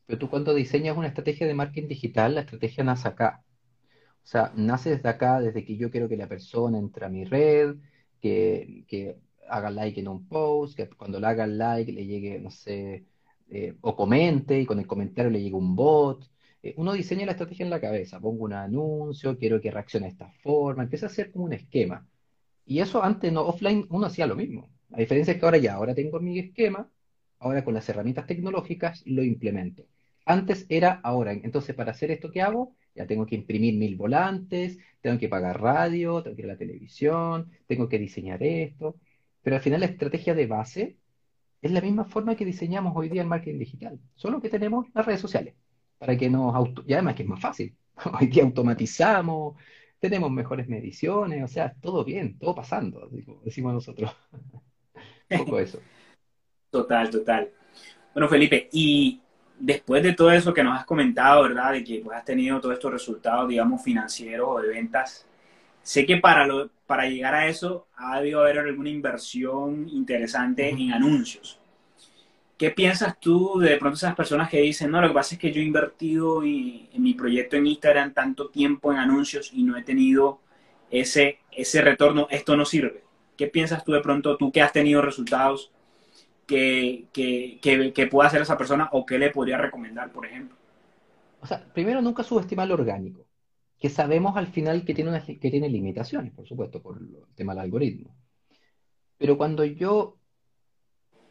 [0.06, 3.43] Pero tú cuando diseñas una estrategia de marketing digital, la estrategia nace acá.
[4.24, 7.26] O sea, nace desde acá, desde que yo quiero que la persona entre a mi
[7.26, 7.76] red,
[8.22, 9.18] que, que
[9.50, 13.06] haga like en un post, que cuando le haga like le llegue, no sé,
[13.50, 16.30] eh, o comente y con el comentario le llegue un bot.
[16.62, 20.12] Eh, uno diseña la estrategia en la cabeza, pongo un anuncio, quiero que reaccione de
[20.14, 22.08] esta forma, empieza a hacer como un esquema.
[22.66, 24.70] Y eso antes no, offline uno hacía lo mismo.
[24.90, 26.90] La diferencia es que ahora ya, ahora tengo mi esquema,
[27.40, 29.86] ahora con las herramientas tecnológicas lo implemento.
[30.26, 31.34] antes era ahora.
[31.34, 35.62] Entonces, para hacer esto que hago, ya tengo que imprimir mil volantes, tengo que pagar
[35.62, 38.96] radio, tengo que ir a la televisión, tengo que diseñar esto.
[39.42, 40.98] Pero al final la estrategia de base
[41.62, 45.06] es la misma forma que diseñamos hoy día el marketing digital, solo que tenemos las
[45.06, 45.56] redes sociales,
[45.98, 46.84] para que nos auto...
[46.86, 47.76] Y además que es más fácil.
[48.20, 49.56] Hoy día automatizamos,
[50.00, 53.10] tenemos mejores mediciones, o sea, todo bien, todo pasando,
[53.46, 54.12] decimos nosotros.
[55.30, 55.80] Un poco eso.
[56.70, 57.50] Total, total.
[58.14, 59.22] Bueno, Felipe, y
[59.60, 61.74] después de todo eso que nos has comentado, ¿verdad?
[61.74, 65.26] De que pues, has tenido todos estos resultados, digamos, financieros o de ventas,
[65.82, 70.92] sé que para, lo, para llegar a eso ha debido haber alguna inversión interesante en
[70.94, 71.60] anuncios.
[72.58, 75.42] ¿Qué piensas tú de, de pronto esas personas que dicen, no, lo que pasa es
[75.42, 79.76] que yo he invertido en mi proyecto en Instagram tanto tiempo en anuncios y no
[79.76, 80.40] he tenido
[80.90, 83.04] ese, ese retorno, esto no sirve?
[83.36, 85.72] ¿Qué piensas tú de pronto, tú que has tenido resultados,
[86.46, 90.58] que, que, que, pueda hacer esa persona o qué le podría recomendar, por ejemplo?
[91.42, 93.26] O sea, primero nunca subestimar lo orgánico,
[93.80, 97.64] que sabemos al final que tiene, que tiene limitaciones, por supuesto, por el tema del
[97.64, 98.16] algoritmo.
[99.18, 100.18] Pero cuando yo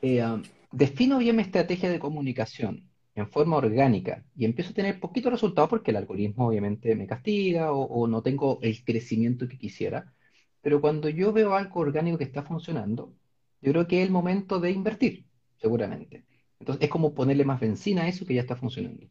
[0.03, 5.01] eh, um, defino bien mi estrategia de comunicación en forma orgánica y empiezo a tener
[5.01, 10.12] poquitos resultados porque el algoritmo obviamente me castiga o, no tengo el crecimiento que quisiera,
[10.61, 13.14] pero cuando yo veo algo orgánico que está funcionando,
[13.62, 15.27] yo creo que es el momento de invertir,
[15.61, 16.25] seguramente.
[16.61, 19.07] Entonces es como ponerle más benzina a eso que ya está funcionando.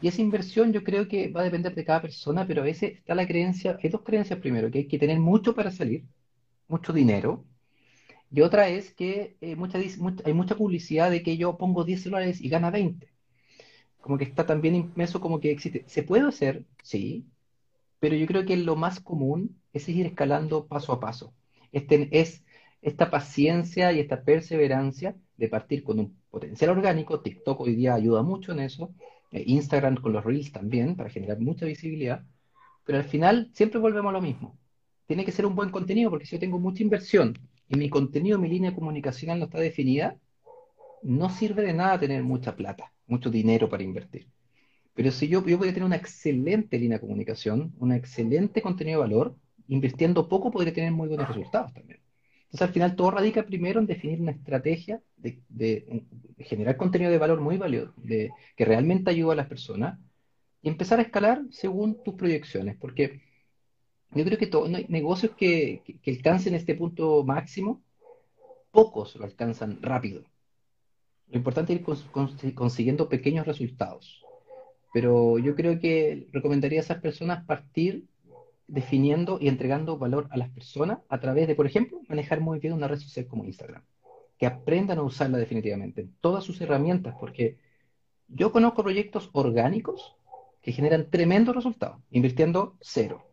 [0.00, 2.94] Y esa inversión yo creo que va a depender de cada persona, pero a veces
[2.98, 6.04] está la creencia, hay dos creencias primero, que hay que tener mucho para salir,
[6.68, 7.44] mucho dinero,
[8.34, 9.56] y otra es que eh,
[10.24, 13.08] hay mucha publicidad de que yo pongo 10 dólares y gana 20.
[14.00, 15.84] Como que está también inmenso como que existe.
[15.88, 16.64] ¿Se puede hacer?
[16.82, 17.26] Sí,
[18.00, 21.34] pero yo creo que lo más común es ir escalando paso a paso.
[21.72, 22.43] Este, es
[22.84, 27.20] esta paciencia y esta perseverancia de partir con un potencial orgánico.
[27.20, 28.94] TikTok hoy día ayuda mucho en eso.
[29.32, 32.22] Eh, Instagram con los Reels también para generar mucha visibilidad.
[32.84, 34.58] Pero al final siempre volvemos a lo mismo.
[35.06, 38.38] Tiene que ser un buen contenido porque si yo tengo mucha inversión y mi contenido,
[38.38, 40.18] mi línea comunicacional no está definida,
[41.02, 44.28] no sirve de nada tener mucha plata, mucho dinero para invertir.
[44.92, 49.08] Pero si yo, yo a tener una excelente línea de comunicación, un excelente contenido de
[49.08, 49.36] valor,
[49.68, 52.03] invirtiendo poco podría tener muy buenos resultados también.
[52.54, 56.04] Entonces al final todo radica primero en definir una estrategia de,
[56.38, 59.98] generar contenido de valor muy valioso, de, que realmente ayuda a las personas,
[60.62, 63.22] y empezar a escalar según tus proyecciones, porque
[64.12, 67.82] yo creo que todos negocios que, alcancen este punto máximo,
[68.70, 70.22] pocos lo alcanzan rápido.
[71.26, 71.80] Lo importante es
[72.44, 74.24] ir consiguiendo pequeños resultados.
[74.92, 78.04] Pero yo creo que recomendaría a esas personas partir
[78.66, 82.72] definiendo y entregando valor a las personas a través de, por ejemplo, manejar muy bien
[82.72, 83.84] una red social como Instagram.
[84.38, 87.58] Que aprendan a usarla definitivamente en todas sus herramientas, porque
[88.28, 90.16] yo conozco proyectos orgánicos
[90.62, 93.24] que generan tremendos resultados, invirtiendo cero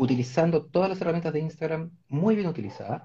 [0.00, 3.02] utilizando todas las herramientas de Instagram muy bien utilizadas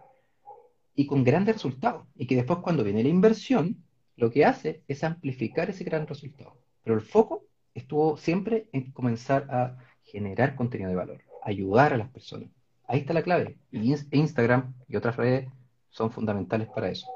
[0.96, 2.08] y con grandes resultados.
[2.16, 3.84] Y que después cuando viene la inversión,
[4.16, 6.58] lo que hace es amplificar ese gran resultado.
[6.84, 12.10] Pero el foco estuvo siempre en comenzar a generar contenido de valor, ayudar a las
[12.10, 12.50] personas.
[12.88, 13.58] Ahí está la clave.
[13.72, 15.50] Y Instagram y otras redes
[15.90, 17.08] son fundamentales para eso.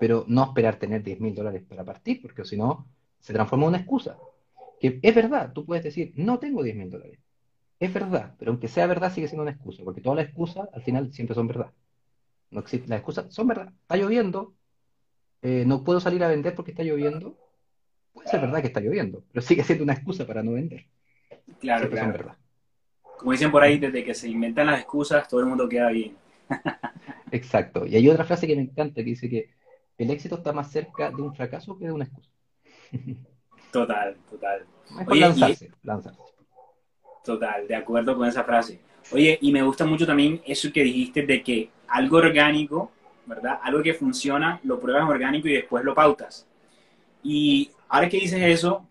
[0.00, 2.86] Pero no esperar tener 10 mil dólares para partir, porque si no,
[3.20, 4.16] se transforma en una excusa.
[4.80, 7.18] Que es verdad, tú puedes decir, no tengo 10 mil dólares
[7.84, 10.82] es verdad, pero aunque sea verdad sigue siendo una excusa, porque todas las excusas al
[10.82, 11.72] final siempre son verdad.
[12.50, 13.72] No existe, las excusas son verdad.
[13.82, 14.54] Está lloviendo,
[15.42, 17.36] eh, no puedo salir a vender porque está lloviendo.
[18.12, 20.86] Puede ser verdad que está lloviendo, pero sigue siendo una excusa para no vender.
[21.60, 22.12] Claro, claro.
[22.12, 22.36] verdad.
[23.18, 26.16] Como dicen por ahí, desde que se inventan las excusas, todo el mundo queda bien.
[27.30, 27.86] Exacto.
[27.86, 29.50] Y hay otra frase que me encanta que dice que
[29.98, 32.30] el éxito está más cerca de un fracaso que de una excusa.
[33.70, 34.64] Total, total.
[35.08, 36.20] Oye, lanzarse, lanzarse.
[37.24, 38.78] Total, de acuerdo con esa frase.
[39.10, 42.92] Oye, y me gusta mucho también eso que dijiste de que algo orgánico,
[43.26, 43.58] ¿verdad?
[43.64, 46.46] Algo que funciona, lo pruebas orgánico y después lo pautas.
[47.24, 48.86] Y ahora que dices eso,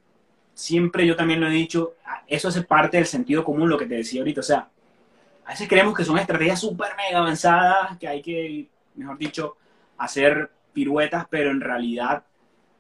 [0.54, 1.96] siempre yo también lo he dicho,
[2.28, 4.42] eso hace parte del sentido común, lo que te decía ahorita.
[4.42, 4.70] O sea,
[5.46, 9.58] a veces creemos que son estrategias súper mega avanzadas, que hay que, mejor dicho,
[9.98, 12.24] hacer piruetas, pero en realidad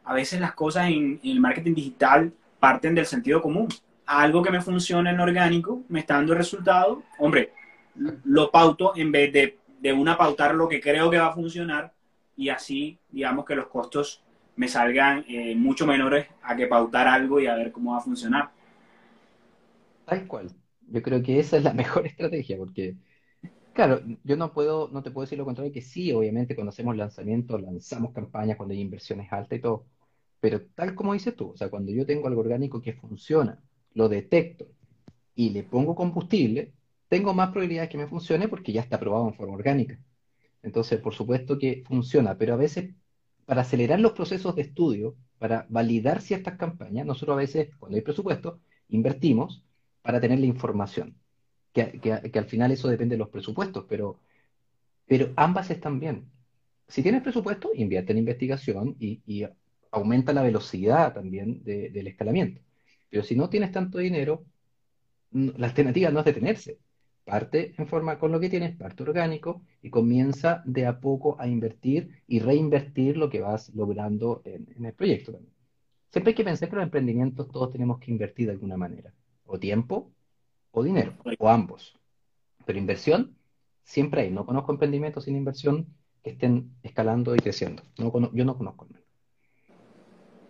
[0.05, 3.67] a veces las cosas en, el marketing digital parten del sentido común
[4.05, 7.53] algo que me funciona en orgánico, me está dando resultado, hombre,
[7.95, 11.93] lo pauto en vez de, de una pautar lo que creo que va a funcionar
[12.35, 14.22] y así, digamos que los costos
[14.55, 18.01] me salgan eh, mucho menores a que pautar algo y a ver cómo va a
[18.01, 18.51] funcionar.
[20.05, 20.55] Tal cual.
[20.81, 22.97] Yo creo que esa es la mejor estrategia porque,
[23.73, 26.97] claro, yo no puedo, no te puedo decir lo contrario, que sí, obviamente cuando hacemos
[26.97, 29.87] lanzamientos, lanzamos campañas cuando hay inversiones altas y todo,
[30.39, 33.63] Pero tal como dices tú, o sea, cuando yo tengo algo orgánico que funciona,
[33.93, 34.67] lo detecto
[35.35, 36.73] y le pongo combustible,
[37.09, 39.99] tengo más probabilidad de que me funcione porque ya está probado en forma orgánica.
[40.63, 42.95] Entonces, por supuesto que funciona, pero a veces
[43.45, 48.01] para acelerar los procesos de estudio, para validar ciertas campañas, nosotros a veces, cuando hay
[48.01, 49.63] presupuesto, invertimos
[50.01, 51.17] para tener la información.
[51.73, 54.19] Que, al final eso depende de los presupuestos, pero,
[55.05, 56.29] pero ambas están bien.
[56.87, 59.45] Si tienes presupuesto, invierte en investigación y,
[59.91, 62.61] aumenta la velocidad también del escalamiento.
[63.09, 64.43] Pero si no tienes tanto dinero,
[65.31, 66.79] la alternativa no es detenerse.
[67.25, 71.47] Parte en forma con lo que tienes, parte orgánico, y comienza de a poco a
[71.47, 75.39] invertir y reinvertir lo que vas logrando en, el proyecto.
[76.09, 79.13] Siempre hay que pensar que los emprendimientos todos tenemos que invertir de alguna manera,
[79.45, 80.11] o tiempo
[80.71, 81.97] o dinero, o ambos.
[82.65, 83.35] Pero inversión
[83.83, 84.31] siempre hay.
[84.31, 85.87] No conozco emprendimientos sin inversión
[86.23, 87.83] que estén escalando y creciendo.
[87.97, 88.87] yo no conozco.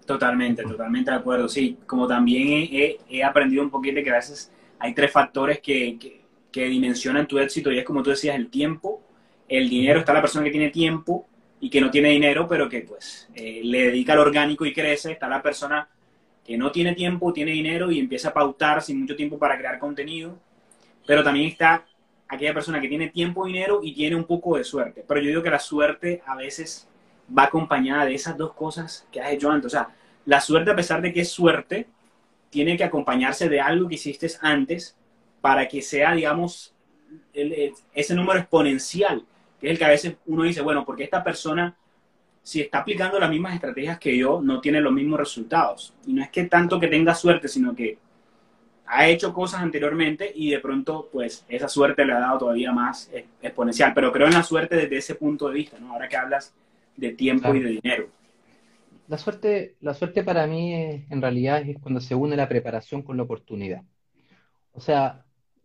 [0.06, 1.48] Totalmente, totalmente de acuerdo.
[1.48, 2.70] Sí, como también
[3.10, 6.23] he, aprendido un poquito que a veces hay tres factores que,
[6.62, 9.02] dimensionan tu éxito y es como tú decías, el tiempo,
[9.48, 11.28] el dinero, está la persona que tiene tiempo
[11.60, 15.14] y que no tiene dinero, pero que pues eh, le dedica al orgánico y crece,
[15.14, 15.88] está la persona
[16.46, 19.80] que no tiene tiempo, tiene dinero y empieza a pautar sin mucho tiempo para crear
[19.80, 20.38] contenido,
[21.06, 21.86] pero también está
[22.28, 25.04] aquella persona que tiene tiempo, dinero y tiene un poco de suerte.
[25.08, 26.88] Pero yo digo que la suerte a veces
[27.36, 29.68] va acompañada de esas dos cosas que has hecho antes.
[29.68, 29.90] O sea,
[30.26, 31.88] la suerte, a pesar de que es suerte,
[32.50, 34.96] tiene que acompañarse de algo que hiciste antes
[35.44, 36.74] para que sea, digamos,
[37.34, 39.26] ese número exponencial,
[39.60, 41.76] que es el que a veces uno dice, bueno, porque esta persona,
[42.42, 45.94] si está aplicando las mismas estrategias que yo, no tiene los mismos resultados.
[46.08, 47.98] Y no es que tanto que tenga suerte, sino que
[48.86, 53.12] ha hecho cosas anteriormente y de pronto, pues, esa suerte le ha dado todavía más
[53.42, 53.92] exponencial.
[53.94, 55.92] Pero creo en la suerte desde ese punto de vista, ¿no?
[55.92, 56.54] Ahora que hablas
[56.96, 58.08] de tiempo y de dinero.
[59.10, 63.18] La suerte, la suerte para mí en realidad es cuando se une la preparación con
[63.18, 63.82] la oportunidad.
[64.72, 65.23] O sea,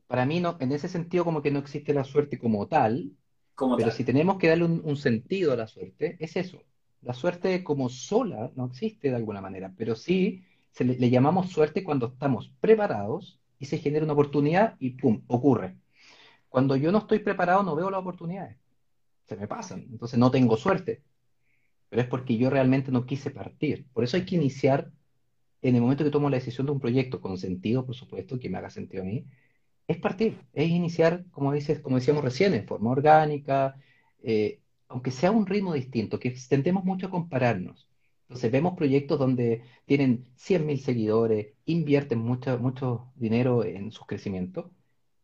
[0.08, 3.12] para mí no, en ese sentido como que no existe la suerte como tal,
[3.76, 6.62] pero si tenemos que darle un, sentido a la suerte, es eso.
[7.02, 11.50] La suerte como sola no existe de alguna manera, pero sí se le, le llamamos
[11.50, 15.22] suerte cuando estamos preparados y se genera una oportunidad y ¡pum!
[15.28, 15.76] ocurre.
[16.48, 18.56] Cuando yo no estoy preparado no veo las oportunidades,
[19.26, 21.02] se me pasan, entonces no tengo suerte
[21.88, 23.86] pero es porque yo realmente no quise partir.
[23.92, 24.90] Por eso hay que iniciar
[25.62, 28.48] en el momento que tomo la decisión de un proyecto con sentido, por supuesto, que
[28.48, 29.24] me haga sentido a mí,
[29.88, 33.76] es partir, es iniciar, como dices, como decíamos recién, en forma orgánica,
[34.22, 37.88] eh, aunque sea un ritmo distinto, que tendemos mucho a compararnos.
[38.22, 44.70] Entonces vemos proyectos donde tienen 100.000 seguidores, invierten mucho, mucho dinero en sus crecimientos,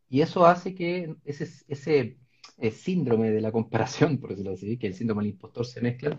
[0.09, 2.17] y eso hace que ese, ese
[2.57, 6.17] el síndrome de la comparación, por decirlo así, que el síndrome del impostor se mezcla,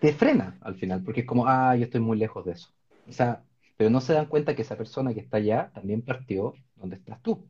[0.00, 2.70] te frena al final, porque es como, ah, yo estoy muy lejos de eso.
[3.08, 3.42] O sea,
[3.76, 7.22] pero no se dan cuenta que esa persona que está allá también partió donde estás
[7.22, 7.48] tú.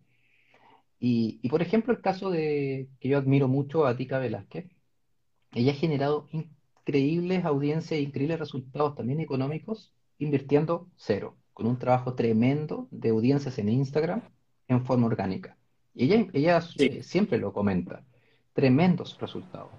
[0.98, 4.66] Y, por ejemplo, el caso de que yo admiro mucho a Tica Velázquez,
[5.52, 12.14] ella ha generado increíbles audiencias e increíbles resultados también económicos invirtiendo cero, con un trabajo
[12.14, 14.22] tremendo de audiencias en Instagram
[14.68, 15.56] en forma orgánica.
[15.94, 18.04] Y ella, eh, siempre lo comenta.
[18.52, 19.70] Tremendos resultados.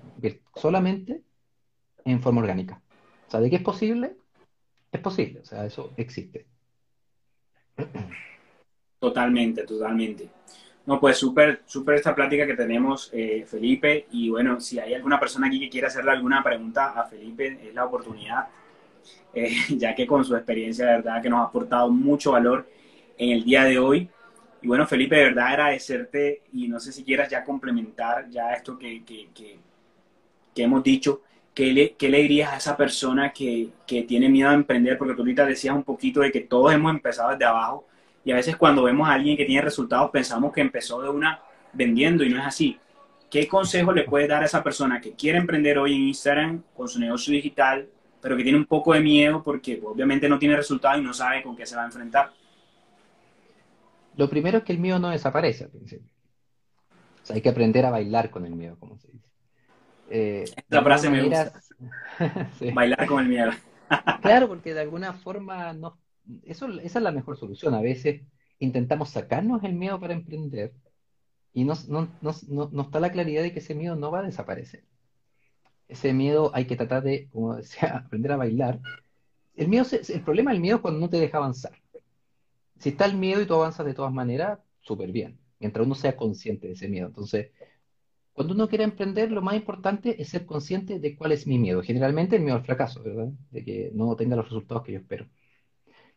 [0.55, 1.23] Solamente
[2.05, 2.81] en forma orgánica.
[3.27, 4.17] O sea, ¿de qué es posible?
[4.91, 5.41] Es posible.
[5.41, 6.47] O sea, eso existe.
[8.99, 10.29] Totalmente, totalmente.
[10.87, 14.07] No, pues súper, súper esta plática que tenemos, eh, Felipe.
[14.11, 17.73] Y bueno, si hay alguna persona aquí que quiera hacerle alguna pregunta a Felipe, es
[17.75, 18.47] la oportunidad,
[19.33, 22.67] eh, ya que con su experiencia, de verdad, que nos ha aportado mucho valor
[23.17, 24.09] en el día de hoy.
[24.61, 28.77] Y bueno, Felipe, de verdad agradecerte y no sé si quieras ya complementar ya esto
[28.77, 31.21] que, que, que, hemos dicho.
[31.53, 34.97] ¿Qué le, ¿Qué le, dirías a esa persona que, que, tiene miedo a emprender?
[34.97, 37.87] Porque tú ahorita decías un poquito de que todos hemos empezado desde abajo
[38.27, 41.39] y a veces cuando vemos a alguien que tiene resultados pensamos que empezó de una
[41.71, 42.77] vendiendo y no es así.
[43.29, 46.89] ¿Qué consejo le puedes dar a esa persona que quiere emprender hoy en Instagram con
[46.89, 47.87] su negocio digital,
[48.21, 51.41] pero que tiene un poco de miedo porque obviamente no tiene resultados y no sabe
[51.41, 52.33] con qué se va a enfrentar?
[54.17, 56.11] Lo primero es que el miedo no desaparece al principio.
[57.23, 59.29] O sea, hay que aprender a bailar con el miedo, como se dice.
[60.09, 61.53] Eh, La frase me gusta.
[62.73, 63.51] Bailar con el miedo.
[64.21, 65.97] claro, porque de alguna forma no,
[66.43, 67.73] eso, esa es la mejor solución.
[67.73, 68.21] A veces
[68.59, 70.73] intentamos sacarnos el miedo para emprender
[71.53, 74.83] y no, no, está la claridad de que ese miedo no va a desaparecer.
[75.87, 78.79] Ese miedo hay que tratar de, como decía, aprender a bailar.
[79.55, 81.73] El, miedo, el problema del miedo es cuando no te deja avanzar.
[82.79, 86.15] Si está el miedo y tú avanzas de todas maneras, súper bien, mientras uno sea
[86.15, 87.07] consciente de ese miedo.
[87.07, 87.51] Entonces,
[88.33, 91.81] Cuando uno quiere emprender, lo más importante es ser consciente de cuál es mi miedo.
[91.83, 93.29] Generalmente el miedo al fracaso, ¿verdad?
[93.51, 95.27] De que no tenga los resultados que yo espero.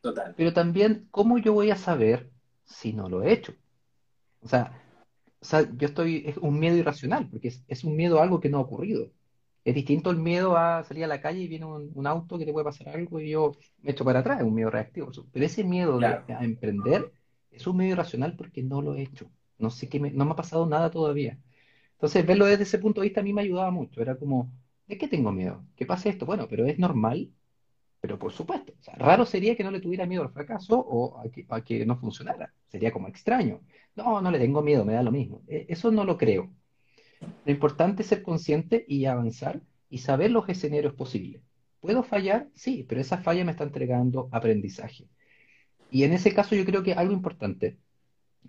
[0.00, 0.34] Total.
[0.36, 2.30] Pero también, ¿cómo yo voy a saber
[2.64, 3.54] si no lo he hecho?
[4.42, 4.82] O sea,
[5.40, 8.40] o sea, yo estoy, es un miedo irracional, porque es, es un miedo a algo
[8.40, 9.12] que no ha ocurrido.
[9.64, 12.46] Es distinto el miedo a salir a la calle y viene un, un auto que
[12.46, 15.10] te puede pasar algo y yo me echo para atrás, es un miedo reactivo.
[15.32, 17.12] Pero ese miedo de, a emprender
[17.50, 19.30] es un miedo irracional porque no lo he hecho.
[19.58, 21.38] No sé qué me- no me ha pasado nada todavía.
[21.94, 24.00] Entonces, verlo desde ese punto de vista a mí me ayudaba mucho.
[24.02, 24.52] Era como,
[24.86, 25.66] ¿de qué tengo miedo?
[25.76, 26.26] ¿Qué pasa esto?
[26.26, 27.32] Bueno, pero es normal,
[28.00, 28.72] pero por supuesto.
[28.96, 31.98] Raro sería que no le tuviera miedo al fracaso o a que, a que no
[31.98, 32.52] funcionara.
[32.68, 33.60] Sería como extraño.
[33.94, 35.42] No, no le tengo miedo, me da lo mismo.
[35.48, 36.50] E- Eso no lo creo.
[37.44, 41.42] Lo importante es ser consciente y avanzar y saber los escenarios posibles.
[41.80, 42.48] ¿Puedo fallar?
[42.54, 45.06] Sí, pero esa falla me está entregando aprendizaje.
[45.90, 47.78] Y en ese caso yo creo que algo importante,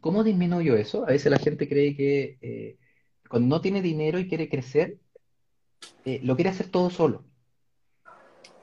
[0.01, 1.03] ¿cómo disminuyo eso?
[1.03, 2.77] A veces la gente cree que eh,
[3.29, 4.97] cuando no tiene dinero y quiere crecer,
[6.05, 7.25] eh, lo quiere hacer todo solo.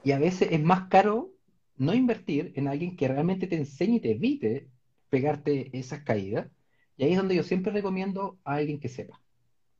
[0.04, 1.32] Y a veces es más caro
[1.76, 4.68] no invertir en alguien que realmente te enseñe y te evite
[5.10, 6.48] pegarte esas caídas.
[6.96, 9.20] Y ahí es donde yo siempre recomiendo a alguien que sepa.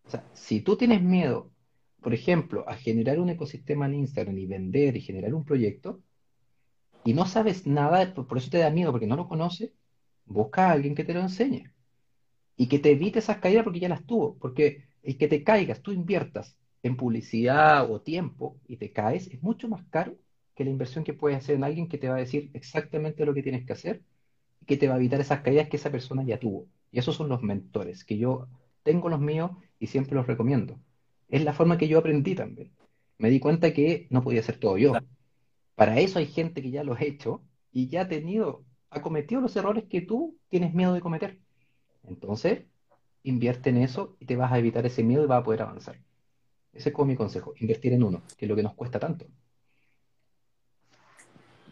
[0.07, 1.51] O sea, si tú tienes miedo,
[2.01, 6.01] por ejemplo, a generar un ecosistema en Instagram y vender y generar un proyecto,
[7.05, 9.73] y no sabes nada, por eso te da miedo, porque no lo conoces,
[10.27, 11.73] busca a alguien que te lo enseñe
[12.57, 14.37] y que te evite esas caídas porque ya las tuvo.
[14.39, 19.43] Porque el que te caigas, tú inviertas en publicidad o tiempo y te caes, es
[19.43, 20.17] mucho más caro
[20.55, 23.35] que la inversión que puedes hacer en alguien que te va a decir exactamente lo
[23.35, 24.03] que tienes que hacer
[24.61, 26.67] y que te va a evitar esas caídas que esa persona ya tuvo.
[26.91, 28.49] Y esos son los mentores, que yo
[28.83, 30.79] tengo los míos y siempre los recomiendo.
[31.29, 32.73] Es la forma que yo aprendí también.
[33.19, 34.93] Me di cuenta que no podía hacer todo yo.
[35.75, 39.41] Para eso hay gente que ya lo ha hecho y ya ha tenido, ha cometido
[39.41, 41.39] los errores que tú tienes miedo de cometer.
[42.05, 42.65] Entonces,
[43.23, 46.01] invierte en eso y te vas a evitar ese miedo y vas a poder avanzar.
[46.79, 49.27] Ese es como mi consejo, invertir en uno, que es lo que nos cuesta tanto.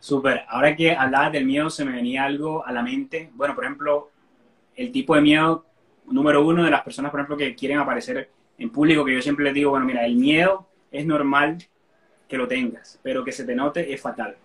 [0.01, 0.43] Súper.
[0.49, 3.31] Ahora que hablabas del miedo, se me venía algo a la mente.
[3.35, 4.11] Bueno, por ejemplo,
[4.77, 5.65] el tipo de miedo
[6.07, 9.45] número uno de las personas, por ejemplo, que quieren aparecer en público, que yo siempre
[9.45, 11.59] les digo, bueno, mira, el miedo es normal
[12.29, 14.37] que lo tengas, pero que se te note es fatal.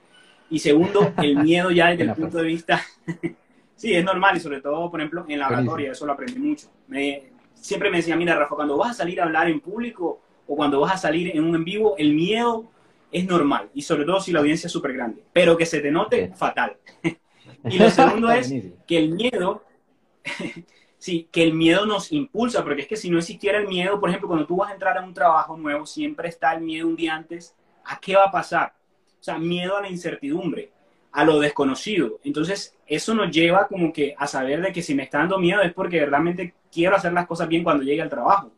[0.50, 2.82] Y segundo, el miedo ya desde el punto de vista,
[3.76, 6.68] sí, es normal y sobre todo, por ejemplo, en la oratoria, eso lo aprendí mucho.
[6.88, 7.24] Me-
[7.56, 10.80] siempre me decía, mira, Rafa, cuando vas a salir a hablar en público o cuando
[10.80, 12.70] vas a salir en un en vivo, el miedo
[13.12, 15.92] es normal y sobre todo si la audiencia es súper grande, pero que se te
[15.92, 16.34] note Sí.
[16.36, 16.78] fatal.
[17.70, 18.52] Y lo segundo es
[18.88, 19.64] que el miedo,
[20.98, 24.10] sí, que el miedo nos impulsa, porque es que si no existiera el miedo, por
[24.10, 26.96] ejemplo, cuando tú vas a entrar a un trabajo nuevo, siempre está el miedo un
[26.96, 28.74] día antes, ¿a qué va a pasar?
[29.20, 30.72] O sea, miedo a la incertidumbre,
[31.12, 32.20] a lo desconocido.
[32.24, 35.62] Entonces, eso nos lleva como que a saber de que si me está dando miedo
[35.62, 38.52] es porque realmente quiero hacer las cosas bien cuando llegue al trabajo.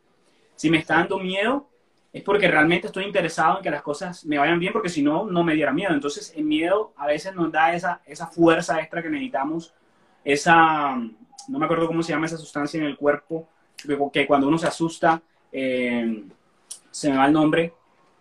[0.55, 1.67] Si me está dando miedo
[2.13, 5.25] es porque realmente estoy interesado en que las cosas me vayan bien, porque si no,
[5.25, 5.91] no me diera miedo.
[5.93, 9.73] Entonces, el miedo a veces nos da esa, esa fuerza extra que necesitamos,
[10.23, 14.47] esa, no me acuerdo cómo se llama esa sustancia en el cuerpo, que, que cuando
[14.47, 16.23] uno se asusta, eh,
[16.91, 17.73] se me va el nombre,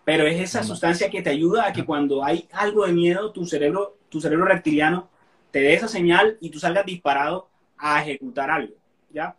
[0.03, 3.45] pero es esa sustancia que te ayuda a que cuando hay algo de miedo, tu
[3.45, 5.07] cerebro, tu cerebro reptiliano
[5.51, 8.73] te dé esa señal y tú salgas disparado a ejecutar algo,
[9.11, 9.37] ¿ya?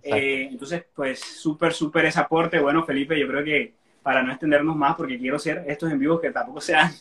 [0.00, 2.60] Eh, entonces, pues súper, súper ese aporte.
[2.60, 3.74] Bueno, Felipe, yo creo que
[4.06, 6.92] para no extendernos más, porque quiero hacer estos en vivos que tampoco sean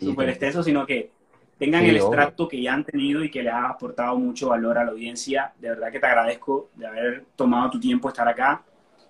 [0.00, 0.30] súper sí.
[0.30, 1.10] extensos, sino que
[1.58, 4.78] tengan Sí, el extracto que ya han tenido y que le ha aportado mucho valor
[4.78, 5.52] a la audiencia.
[5.58, 8.62] De verdad que te agradezco de haber tomado tu tiempo estar acá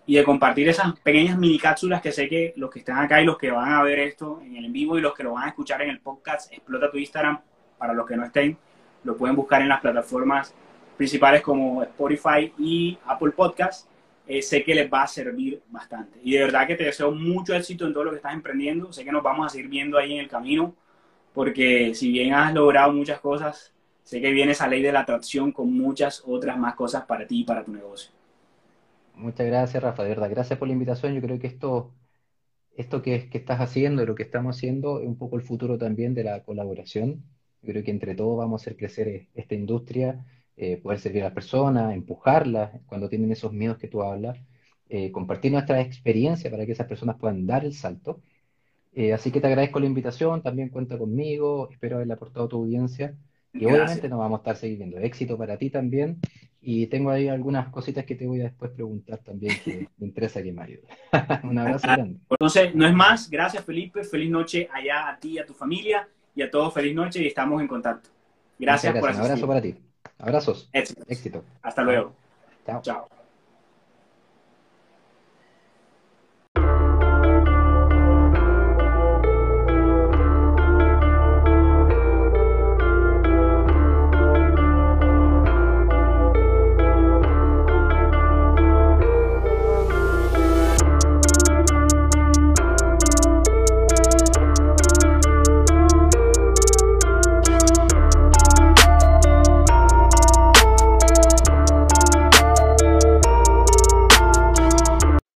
[0.05, 3.24] y de compartir esas pequeñas mini cápsulas que sé que los que están acá y
[3.24, 5.44] los que van a ver esto en el en vivo y los que lo van
[5.44, 7.38] a escuchar en el podcast, explota tu Instagram.
[7.78, 8.59] Para los que no estén,
[9.05, 10.52] lo pueden buscar en las plataformas
[10.96, 13.88] principales como Spotify y Apple Podcast.
[14.26, 16.18] Eh, sé que les va a servir bastante.
[16.22, 18.92] Y de verdad que te deseo mucho éxito en todo lo que estás emprendiendo.
[18.92, 20.74] Sé que nos vamos a seguir viendo ahí en el camino,
[21.34, 23.72] porque si bien has logrado muchas cosas,
[24.02, 27.40] sé que viene esa ley de la atracción con muchas otras más cosas para ti
[27.40, 28.10] y para tu negocio.
[29.14, 30.30] Muchas gracias, Rafa, de verdad.
[30.30, 31.14] Gracias por la invitación.
[31.14, 31.94] Yo creo que esto,
[32.76, 35.78] esto que, que estás haciendo y lo que estamos haciendo es un poco el futuro
[35.78, 37.24] también de la colaboración.
[37.62, 40.24] Yo creo que entre todos vamos a hacer crecer eh, esta industria,
[40.57, 44.38] eh, poder servir a las personas, empujarlas cuando tienen esos miedos que tú hablas,
[44.88, 48.22] eh, compartir nuestra experiencia para que esas personas puedan dar el salto.
[48.92, 52.57] Eh, así que te agradezco la invitación, también cuenta conmigo, espero haberle aportado a tu
[52.59, 53.16] audiencia
[53.57, 54.05] y Gracias.
[54.05, 54.98] obviamente nos vamos a estar seguir viendo.
[54.98, 56.20] Éxito para ti también
[56.61, 60.42] y tengo ahí algunas cositas que te voy a después preguntar también que me interesa
[60.42, 60.84] que me ayude.
[61.42, 62.20] Un abrazo grande.
[62.30, 63.28] Entonces, no es más.
[63.30, 64.05] Gracias, Felipe.
[64.05, 67.61] Feliz noche allá a ti a tu familia y a todos feliz noche y estamos
[67.61, 68.11] en contacto.
[68.59, 69.26] Gracias Muchas por gracias.
[69.26, 69.44] Un asistir.
[69.44, 69.93] abrazo para ti.
[70.18, 70.68] Abrazos.
[70.72, 71.02] Éxito.
[71.08, 71.44] Éxito.
[71.62, 72.12] Hasta luego.
[72.66, 72.82] Chao.
[72.82, 73.08] Chao.